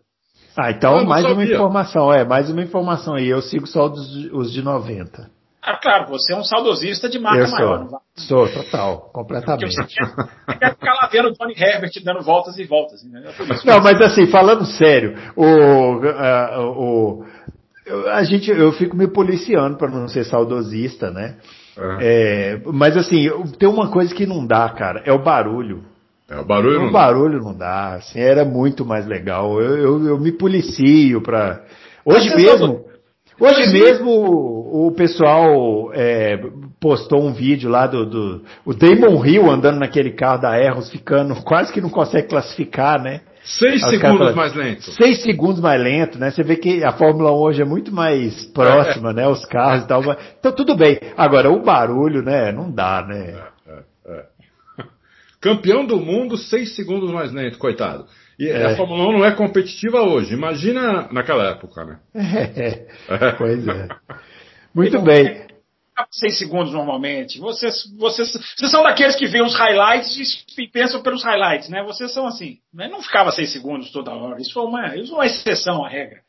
[0.60, 3.28] Ah, então mais uma informação, é, mais uma informação aí.
[3.28, 5.30] Eu sigo só os, os de 90.
[5.62, 7.78] Ah, claro, você é um saudosista de marca Eu maior.
[7.84, 9.72] Não, sou, sou, total, porque completamente.
[9.74, 13.04] você quer, você quer ficar lá vendo o Tony Herbert dando voltas e voltas.
[13.64, 15.44] Não, mas assim, falando sério, o,
[16.08, 17.24] a, o,
[17.86, 21.36] eu- a gente, eu fico me policiando para não ser saudosista, né?
[22.00, 23.28] É, mas assim,
[23.58, 25.84] tem uma coisa que não dá, cara, é o barulho.
[26.30, 29.60] É, o barulho O não barulho não dá, assim, era muito mais legal.
[29.60, 31.62] Eu, eu, eu me policio pra.
[32.04, 32.84] Hoje mesmo,
[33.40, 36.38] hoje Mas- mesmo o, o pessoal é,
[36.80, 41.34] postou um vídeo lá do, do o Damon Hill andando naquele carro da Erros, ficando
[41.42, 43.22] quase que não consegue classificar, né?
[43.44, 44.82] Seis segundos falam, mais lento.
[44.90, 46.30] Seis segundos mais lento, né?
[46.30, 49.26] Você vê que a Fórmula 1 hoje é muito mais próxima, né?
[49.26, 50.02] Os carros e tal.
[50.02, 50.98] mas- Então tudo bem.
[51.16, 52.52] Agora, o barulho, né?
[52.52, 53.34] Não dá, né?
[55.44, 55.54] É, é.
[55.54, 58.06] Campeão do mundo, seis segundos mais lento, coitado.
[58.38, 58.66] E É.
[58.66, 60.34] a Fórmula 1 não é competitiva hoje.
[60.34, 61.98] Imagina naquela época, né?
[63.08, 63.88] É, pois é.
[64.74, 65.46] Muito bem.
[66.12, 67.40] seis segundos normalmente.
[67.40, 71.82] Vocês, vocês, vocês são daqueles que veem os highlights e pensam pelos highlights, né?
[71.82, 72.58] Vocês são assim.
[72.72, 72.86] Né?
[72.88, 74.40] Não ficava seis segundos toda hora.
[74.40, 76.20] Isso foi uma, isso foi uma exceção à regra.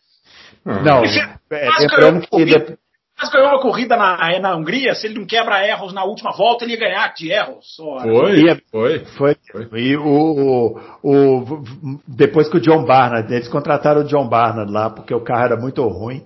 [0.65, 2.77] Não, é, lembrando que de-
[3.21, 6.63] Mas ganhou uma corrida na, na Hungria, se ele não quebra erros na última volta,
[6.63, 7.75] ele ia ganhar de erros.
[8.01, 8.39] Foi,
[8.71, 8.99] foi.
[9.17, 9.35] foi.
[9.67, 9.79] Foi.
[9.81, 11.63] E o, o, o-
[12.07, 15.57] depois que o John Barnard, eles contrataram o John Barnard lá, porque o carro era
[15.57, 16.23] muito ruim.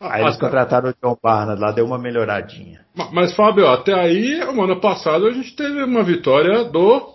[0.00, 2.80] Aí eles contrataram o John Barnard lá, deu uma melhoradinha.
[2.96, 7.14] Ma- Mas, Fábio, até aí, o ano passado, a gente teve uma vitória do,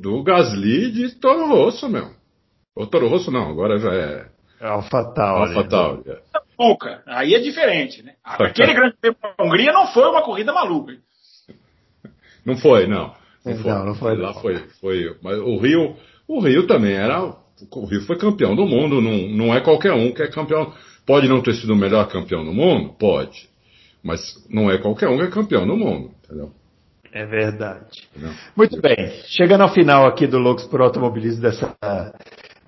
[0.00, 2.06] do Gasly de Toro Rosso, meu.
[2.76, 4.26] O Toro Rosso não, agora já é
[4.60, 5.56] Alpha Tauri.
[5.56, 6.02] Alpha Tauri.
[6.06, 6.18] é.
[6.58, 7.02] Nunca.
[7.06, 8.14] Aí é diferente, né?
[8.24, 10.94] Aquele grande prêmio da Hungria não foi uma corrida maluca.
[12.44, 13.14] Não foi, não.
[13.44, 13.72] Não Não, foi.
[13.72, 14.40] não foi, Lá não.
[14.40, 15.16] foi, foi.
[15.22, 15.96] Mas o Rio,
[16.26, 17.22] o Rio também era.
[17.72, 20.72] O Rio foi campeão do mundo, não, não é qualquer um que é campeão.
[21.06, 22.94] Pode não ter sido o melhor campeão do mundo?
[22.98, 23.48] Pode.
[24.02, 26.52] Mas não é qualquer um que é campeão do mundo, entendeu?
[27.12, 28.06] É verdade.
[28.14, 28.34] Entendeu?
[28.54, 29.10] Muito bem.
[29.26, 31.74] Chegando ao final aqui do Loucos por Automobilismo dessa,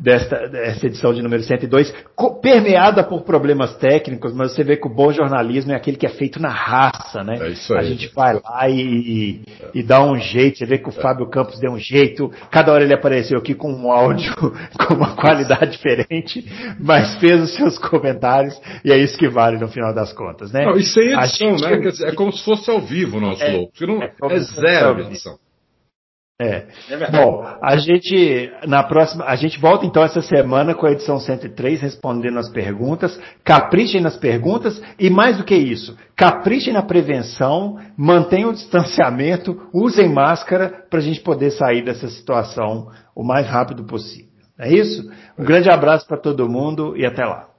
[0.01, 4.87] desta, dessa edição de número 102, co- permeada por problemas técnicos, mas você vê que
[4.87, 7.37] o bom jornalismo é aquele que é feito na raça, né?
[7.41, 7.79] É isso aí.
[7.81, 9.43] A gente vai lá e, e,
[9.75, 12.83] e dá um jeito, você vê que o Fábio Campos deu um jeito, cada hora
[12.83, 14.35] ele apareceu aqui com um áudio
[14.87, 16.45] com uma qualidade diferente,
[16.81, 20.65] mas fez os seus comentários e é isso que vale no final das contas, né?
[20.65, 21.91] Não, e sem A edição, gente- né?
[21.91, 23.73] Dizer, é como se fosse ao vivo o nosso É, louco.
[23.73, 25.37] porque não, é é zero edição.
[26.41, 26.65] É.
[26.89, 27.13] É verdade.
[27.13, 31.83] Bom, a gente na próxima, a gente volta então essa semana com a edição 103
[31.83, 33.21] respondendo as perguntas.
[33.45, 40.09] Caprichem nas perguntas e mais do que isso, caprichem na prevenção, mantenham o distanciamento, usem
[40.09, 44.31] máscara para a gente poder sair dessa situação o mais rápido possível.
[44.59, 45.11] É isso?
[45.39, 47.50] Um grande abraço para todo mundo e até lá.